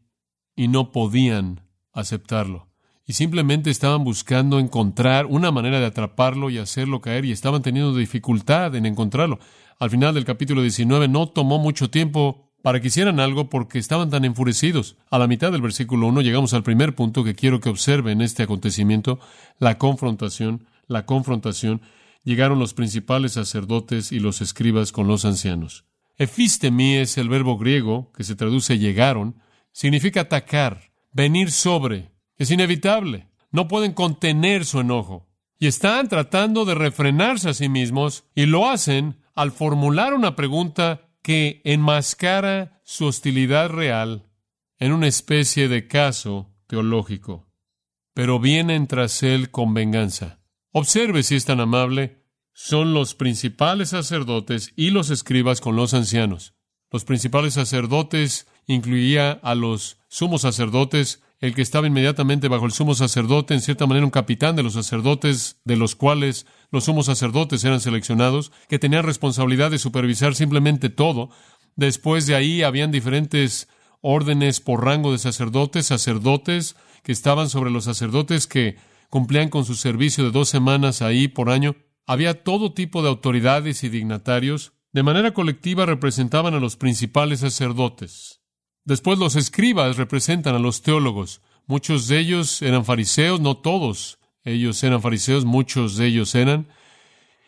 y 0.55 0.69
no 0.69 0.93
podían 0.93 1.67
aceptarlo 1.91 2.72
y 3.05 3.13
simplemente 3.13 3.69
estaban 3.69 4.03
buscando 4.03 4.59
encontrar 4.59 5.25
una 5.25 5.51
manera 5.51 5.79
de 5.79 5.87
atraparlo 5.87 6.49
y 6.49 6.57
hacerlo 6.57 7.01
caer 7.01 7.25
y 7.25 7.31
estaban 7.31 7.61
teniendo 7.61 7.95
dificultad 7.95 8.75
en 8.75 8.85
encontrarlo. 8.85 9.39
Al 9.79 9.89
final 9.89 10.13
del 10.13 10.25
capítulo 10.25 10.61
19 10.61 11.07
no 11.07 11.27
tomó 11.27 11.59
mucho 11.59 11.89
tiempo 11.89 12.51
para 12.61 12.79
que 12.79 12.87
hicieran 12.87 13.19
algo 13.19 13.49
porque 13.49 13.77
estaban 13.77 14.09
tan 14.09 14.23
enfurecidos. 14.23 14.95
A 15.11 15.19
la 15.19 15.27
mitad 15.27 15.51
del 15.51 15.61
versículo 15.61 16.07
1 16.07 16.21
llegamos 16.21 16.53
al 16.53 16.63
primer 16.63 16.95
punto 16.95 17.25
que 17.25 17.35
quiero 17.35 17.59
que 17.59 17.69
observen 17.69 18.21
este 18.21 18.43
acontecimiento, 18.43 19.19
la 19.59 19.77
confrontación, 19.77 20.65
la 20.87 21.05
confrontación. 21.05 21.81
Llegaron 22.23 22.59
los 22.59 22.73
principales 22.73 23.33
sacerdotes 23.33 24.13
y 24.13 24.19
los 24.19 24.39
escribas 24.39 24.93
con 24.93 25.07
los 25.07 25.25
ancianos. 25.25 25.83
Efistemi 26.17 26.95
es 26.95 27.17
el 27.17 27.27
verbo 27.27 27.57
griego 27.57 28.13
que 28.15 28.23
se 28.23 28.35
traduce 28.35 28.77
llegaron, 28.77 29.41
significa 29.73 30.21
atacar, 30.21 30.91
venir 31.11 31.51
sobre, 31.51 32.12
es 32.37 32.51
inevitable. 32.51 33.27
No 33.51 33.67
pueden 33.67 33.93
contener 33.93 34.65
su 34.65 34.79
enojo. 34.79 35.29
Y 35.59 35.67
están 35.67 36.09
tratando 36.09 36.65
de 36.65 36.75
refrenarse 36.75 37.49
a 37.49 37.53
sí 37.53 37.69
mismos 37.69 38.25
y 38.35 38.47
lo 38.47 38.69
hacen 38.69 39.21
al 39.35 39.51
formular 39.51 40.13
una 40.13 40.35
pregunta 40.35 41.09
que 41.21 41.61
enmascara 41.63 42.81
su 42.83 43.05
hostilidad 43.05 43.69
real 43.69 44.29
en 44.77 44.91
una 44.91 45.07
especie 45.07 45.69
de 45.69 45.87
caso 45.87 46.53
teológico. 46.67 47.47
Pero 48.13 48.39
vienen 48.39 48.87
tras 48.87 49.23
él 49.23 49.49
con 49.49 49.73
venganza. 49.73 50.39
Observe 50.71 51.23
si 51.23 51.35
es 51.35 51.45
tan 51.45 51.59
amable. 51.59 52.23
Son 52.53 52.93
los 52.93 53.15
principales 53.15 53.89
sacerdotes 53.89 54.73
y 54.75 54.89
los 54.89 55.09
escribas 55.09 55.61
con 55.61 55.75
los 55.75 55.93
ancianos. 55.93 56.53
Los 56.91 57.05
principales 57.05 57.55
sacerdotes 57.55 58.47
incluía 58.67 59.31
a 59.31 59.55
los 59.55 59.97
sumos 60.09 60.41
sacerdotes 60.41 61.23
el 61.43 61.53
que 61.53 61.61
estaba 61.61 61.87
inmediatamente 61.87 62.47
bajo 62.47 62.65
el 62.65 62.71
sumo 62.71 62.95
sacerdote, 62.95 63.53
en 63.53 63.59
cierta 63.59 63.85
manera 63.85 64.05
un 64.05 64.11
capitán 64.11 64.55
de 64.55 64.63
los 64.63 64.75
sacerdotes, 64.75 65.59
de 65.65 65.75
los 65.75 65.93
cuales 65.93 66.45
los 66.71 66.85
sumos 66.85 67.07
sacerdotes 67.07 67.65
eran 67.65 67.81
seleccionados, 67.81 68.53
que 68.69 68.79
tenían 68.79 69.03
responsabilidad 69.03 69.69
de 69.69 69.77
supervisar 69.77 70.35
simplemente 70.35 70.89
todo. 70.89 71.31
Después 71.75 72.27
de 72.27 72.35
ahí 72.35 72.63
habían 72.63 72.91
diferentes 72.91 73.67
órdenes 73.99 74.61
por 74.61 74.85
rango 74.85 75.11
de 75.11 75.17
sacerdotes, 75.17 75.87
sacerdotes 75.87 76.77
que 77.03 77.11
estaban 77.11 77.49
sobre 77.49 77.71
los 77.71 77.83
sacerdotes 77.83 78.47
que 78.47 78.77
cumplían 79.09 79.49
con 79.49 79.65
su 79.65 79.75
servicio 79.75 80.23
de 80.23 80.31
dos 80.31 80.47
semanas 80.47 81.01
ahí 81.01 81.27
por 81.27 81.49
año. 81.49 81.75
Había 82.07 82.45
todo 82.45 82.73
tipo 82.73 83.01
de 83.01 83.09
autoridades 83.09 83.83
y 83.83 83.89
dignatarios. 83.89 84.71
De 84.93 85.03
manera 85.03 85.33
colectiva 85.33 85.85
representaban 85.85 86.53
a 86.53 86.61
los 86.61 86.77
principales 86.77 87.41
sacerdotes. 87.41 88.42
Después 88.85 89.17
los 89.17 89.35
escribas 89.35 89.97
representan 89.97 90.55
a 90.55 90.59
los 90.59 90.81
teólogos. 90.81 91.41
Muchos 91.67 92.07
de 92.07 92.19
ellos 92.19 92.61
eran 92.61 92.83
fariseos, 92.83 93.39
no 93.39 93.57
todos. 93.57 94.19
Ellos 94.43 94.83
eran 94.83 95.01
fariseos, 95.01 95.45
muchos 95.45 95.95
de 95.95 96.07
ellos 96.07 96.35
eran. 96.35 96.67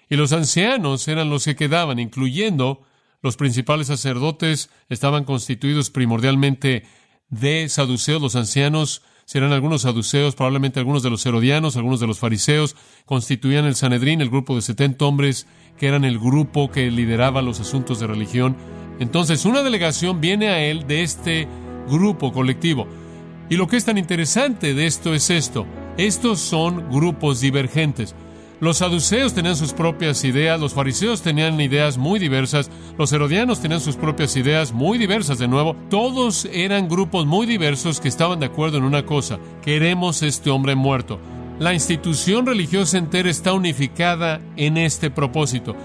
Y 0.09 0.15
los 0.15 0.31
ancianos 0.31 1.07
eran 1.07 1.29
los 1.29 1.43
que 1.45 1.55
quedaban, 1.55 1.99
incluyendo 1.99 2.83
los 3.21 3.35
principales 3.35 3.87
sacerdotes, 3.87 4.69
estaban 4.87 5.25
constituidos 5.25 5.89
primordialmente 5.89 6.83
de 7.29 7.67
saduceos. 7.67 8.21
Los 8.21 8.35
ancianos 8.35 9.01
serán 9.25 9.51
algunos 9.51 9.81
saduceos, 9.81 10.35
probablemente 10.35 10.79
algunos 10.79 11.03
de 11.03 11.09
los 11.09 11.25
herodianos, 11.25 11.75
algunos 11.75 11.99
de 11.99 12.07
los 12.07 12.19
fariseos, 12.19 12.75
constituían 13.05 13.65
el 13.65 13.75
Sanedrín, 13.75 14.21
el 14.21 14.29
grupo 14.29 14.55
de 14.55 14.61
setenta 14.61 15.05
hombres, 15.05 15.47
que 15.77 15.87
eran 15.87 16.05
el 16.05 16.19
grupo 16.19 16.71
que 16.71 16.91
lideraba 16.91 17.41
los 17.41 17.59
asuntos 17.59 17.99
de 17.99 18.07
religión 18.07 18.55
Entonces 18.99 19.45
una 19.45 19.63
delegación 19.63 20.21
viene 20.21 20.49
a 20.49 20.59
él 20.59 20.87
de 20.87 21.03
este 21.03 21.47
grupo 21.89 22.31
colectivo. 22.31 22.87
Y 23.49 23.57
lo 23.57 23.67
que 23.67 23.77
es 23.77 23.85
tan 23.85 23.97
interesante 23.97 24.73
de 24.73 24.85
esto 24.85 25.13
es 25.13 25.29
esto. 25.29 25.65
Estos 25.97 26.39
son 26.39 26.89
grupos 26.89 27.41
divergentes. 27.41 28.15
Los 28.61 28.77
saduceos 28.77 29.33
tenían 29.33 29.57
sus 29.57 29.73
propias 29.73 30.23
ideas, 30.23 30.59
los 30.59 30.73
fariseos 30.73 31.21
tenían 31.21 31.59
ideas 31.59 31.97
muy 31.97 32.19
diversas, 32.19 32.71
los 32.97 33.11
herodianos 33.11 33.59
tenían 33.59 33.81
sus 33.81 33.97
propias 33.97 34.37
ideas 34.37 34.71
muy 34.71 34.97
diversas 34.97 35.39
de 35.39 35.47
nuevo. 35.49 35.75
Todos 35.89 36.47
eran 36.53 36.87
grupos 36.87 37.25
muy 37.25 37.45
diversos 37.45 37.99
que 37.99 38.07
estaban 38.07 38.39
de 38.39 38.45
acuerdo 38.45 38.77
en 38.77 38.85
una 38.85 39.05
cosa, 39.05 39.39
queremos 39.61 40.23
este 40.23 40.49
hombre 40.49 40.73
muerto. 40.73 41.19
La 41.59 41.73
institución 41.73 42.45
religiosa 42.45 42.97
entera 42.97 43.29
está 43.29 43.53
unificada 43.53 44.39
en 44.55 44.77
este 44.77 45.11
propósito. 45.11 45.75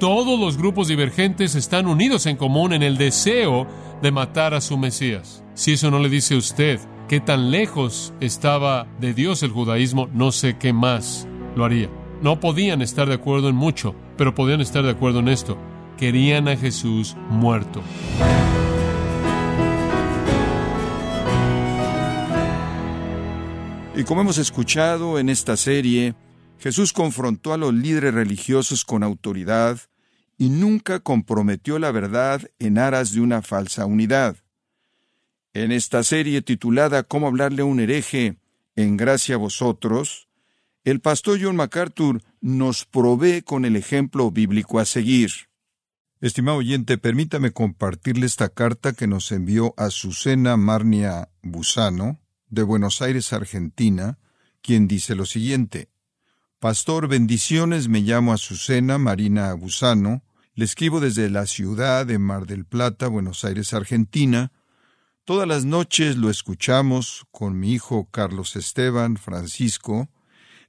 Todos 0.00 0.40
los 0.40 0.56
grupos 0.56 0.88
divergentes 0.88 1.54
están 1.54 1.86
unidos 1.86 2.24
en 2.24 2.38
común 2.38 2.72
en 2.72 2.82
el 2.82 2.96
deseo 2.96 3.66
de 4.00 4.10
matar 4.10 4.54
a 4.54 4.62
su 4.62 4.78
Mesías. 4.78 5.44
Si 5.52 5.74
eso 5.74 5.90
no 5.90 5.98
le 5.98 6.08
dice 6.08 6.34
a 6.34 6.38
usted 6.38 6.80
qué 7.06 7.20
tan 7.20 7.50
lejos 7.50 8.14
estaba 8.18 8.86
de 8.98 9.12
Dios 9.12 9.42
el 9.42 9.50
judaísmo, 9.50 10.08
no 10.14 10.32
sé 10.32 10.56
qué 10.56 10.72
más 10.72 11.28
lo 11.54 11.66
haría. 11.66 11.90
No 12.22 12.40
podían 12.40 12.80
estar 12.80 13.08
de 13.08 13.14
acuerdo 13.16 13.50
en 13.50 13.56
mucho, 13.56 13.94
pero 14.16 14.34
podían 14.34 14.62
estar 14.62 14.82
de 14.82 14.88
acuerdo 14.88 15.18
en 15.18 15.28
esto. 15.28 15.58
Querían 15.98 16.48
a 16.48 16.56
Jesús 16.56 17.14
muerto. 17.28 17.82
Y 23.94 24.04
como 24.04 24.22
hemos 24.22 24.38
escuchado 24.38 25.18
en 25.18 25.28
esta 25.28 25.58
serie, 25.58 26.14
Jesús 26.58 26.94
confrontó 26.94 27.52
a 27.52 27.58
los 27.58 27.74
líderes 27.74 28.14
religiosos 28.14 28.86
con 28.86 29.02
autoridad 29.02 29.78
y 30.40 30.48
nunca 30.48 31.00
comprometió 31.00 31.78
la 31.78 31.92
verdad 31.92 32.50
en 32.58 32.78
aras 32.78 33.12
de 33.12 33.20
una 33.20 33.42
falsa 33.42 33.84
unidad. 33.84 34.38
En 35.52 35.70
esta 35.70 36.02
serie 36.02 36.40
titulada 36.40 37.02
Cómo 37.02 37.26
hablarle 37.26 37.60
a 37.60 37.66
un 37.66 37.78
hereje, 37.78 38.38
en 38.74 38.96
gracia 38.96 39.34
a 39.34 39.38
vosotros, 39.38 40.28
el 40.82 41.00
pastor 41.00 41.38
John 41.42 41.56
MacArthur 41.56 42.22
nos 42.40 42.86
provee 42.86 43.42
con 43.42 43.66
el 43.66 43.76
ejemplo 43.76 44.30
bíblico 44.30 44.78
a 44.78 44.86
seguir. 44.86 45.30
Estimado 46.22 46.56
oyente, 46.56 46.96
permítame 46.96 47.50
compartirle 47.50 48.24
esta 48.24 48.48
carta 48.48 48.94
que 48.94 49.06
nos 49.06 49.32
envió 49.32 49.74
Azucena 49.76 50.56
Marnia 50.56 51.28
Busano, 51.42 52.18
de 52.48 52.62
Buenos 52.62 53.02
Aires, 53.02 53.34
Argentina, 53.34 54.18
quien 54.62 54.88
dice 54.88 55.14
lo 55.14 55.26
siguiente. 55.26 55.90
Pastor, 56.60 57.08
bendiciones, 57.08 57.88
me 57.88 58.00
llamo 58.00 58.32
Azucena 58.32 58.96
Marina 58.96 59.52
Busano, 59.52 60.22
le 60.54 60.64
escribo 60.64 61.00
desde 61.00 61.30
la 61.30 61.46
ciudad 61.46 62.06
de 62.06 62.18
Mar 62.18 62.46
del 62.46 62.64
Plata, 62.64 63.08
Buenos 63.08 63.44
Aires, 63.44 63.72
Argentina. 63.74 64.52
Todas 65.24 65.46
las 65.46 65.64
noches 65.64 66.16
lo 66.16 66.30
escuchamos 66.30 67.24
con 67.30 67.58
mi 67.58 67.72
hijo 67.72 68.08
Carlos 68.10 68.56
Esteban 68.56 69.16
Francisco, 69.16 70.08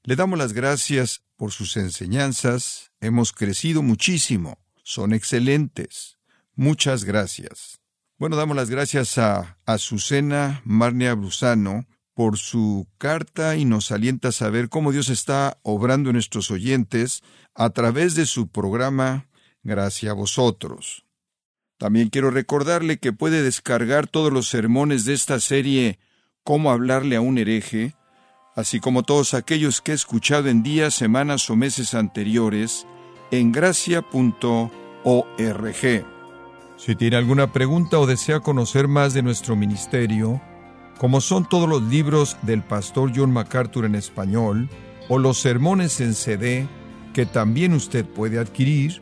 le 0.03 0.15
damos 0.15 0.39
las 0.39 0.53
gracias 0.53 1.21
por 1.35 1.51
sus 1.51 1.77
enseñanzas. 1.77 2.91
Hemos 3.01 3.33
crecido 3.33 3.83
muchísimo. 3.83 4.57
Son 4.83 5.13
excelentes. 5.13 6.17
Muchas 6.55 7.03
gracias. 7.03 7.79
Bueno, 8.17 8.35
damos 8.35 8.55
las 8.55 8.71
gracias 8.71 9.19
a 9.19 9.59
Azucena 9.65 10.61
Marnia 10.65 11.13
Brusano 11.13 11.85
por 12.15 12.37
su 12.37 12.87
carta 12.97 13.55
y 13.55 13.65
nos 13.65 13.91
alienta 13.91 14.29
a 14.29 14.31
saber 14.31 14.69
cómo 14.69 14.91
Dios 14.91 15.09
está 15.09 15.59
obrando 15.61 16.09
en 16.09 16.15
nuestros 16.15 16.49
oyentes 16.49 17.21
a 17.53 17.69
través 17.69 18.15
de 18.15 18.25
su 18.25 18.47
programa 18.47 19.27
Gracias 19.63 20.11
a 20.11 20.15
vosotros. 20.15 21.05
También 21.77 22.09
quiero 22.09 22.31
recordarle 22.31 22.97
que 22.97 23.13
puede 23.13 23.41
descargar 23.41 24.07
todos 24.07 24.31
los 24.31 24.47
sermones 24.47 25.05
de 25.05 25.13
esta 25.13 25.39
serie 25.39 25.99
Cómo 26.43 26.71
hablarle 26.71 27.15
a 27.15 27.21
un 27.21 27.37
hereje 27.37 27.95
así 28.55 28.79
como 28.79 29.03
todos 29.03 29.33
aquellos 29.33 29.81
que 29.81 29.91
he 29.91 29.95
escuchado 29.95 30.49
en 30.49 30.63
días, 30.63 30.93
semanas 30.93 31.49
o 31.49 31.55
meses 31.55 31.93
anteriores 31.93 32.85
en 33.31 33.51
gracia.org. 33.51 34.71
Si 36.77 36.95
tiene 36.95 37.15
alguna 37.15 37.53
pregunta 37.53 37.99
o 37.99 38.07
desea 38.07 38.39
conocer 38.39 38.87
más 38.87 39.13
de 39.13 39.21
nuestro 39.21 39.55
ministerio, 39.55 40.41
como 40.97 41.21
son 41.21 41.47
todos 41.47 41.69
los 41.69 41.83
libros 41.83 42.37
del 42.41 42.63
pastor 42.63 43.11
John 43.15 43.31
MacArthur 43.31 43.85
en 43.85 43.95
español 43.95 44.69
o 45.07 45.17
los 45.17 45.39
sermones 45.39 46.01
en 46.01 46.13
CD 46.13 46.67
que 47.13 47.25
también 47.25 47.73
usted 47.73 48.05
puede 48.05 48.39
adquirir, 48.39 49.01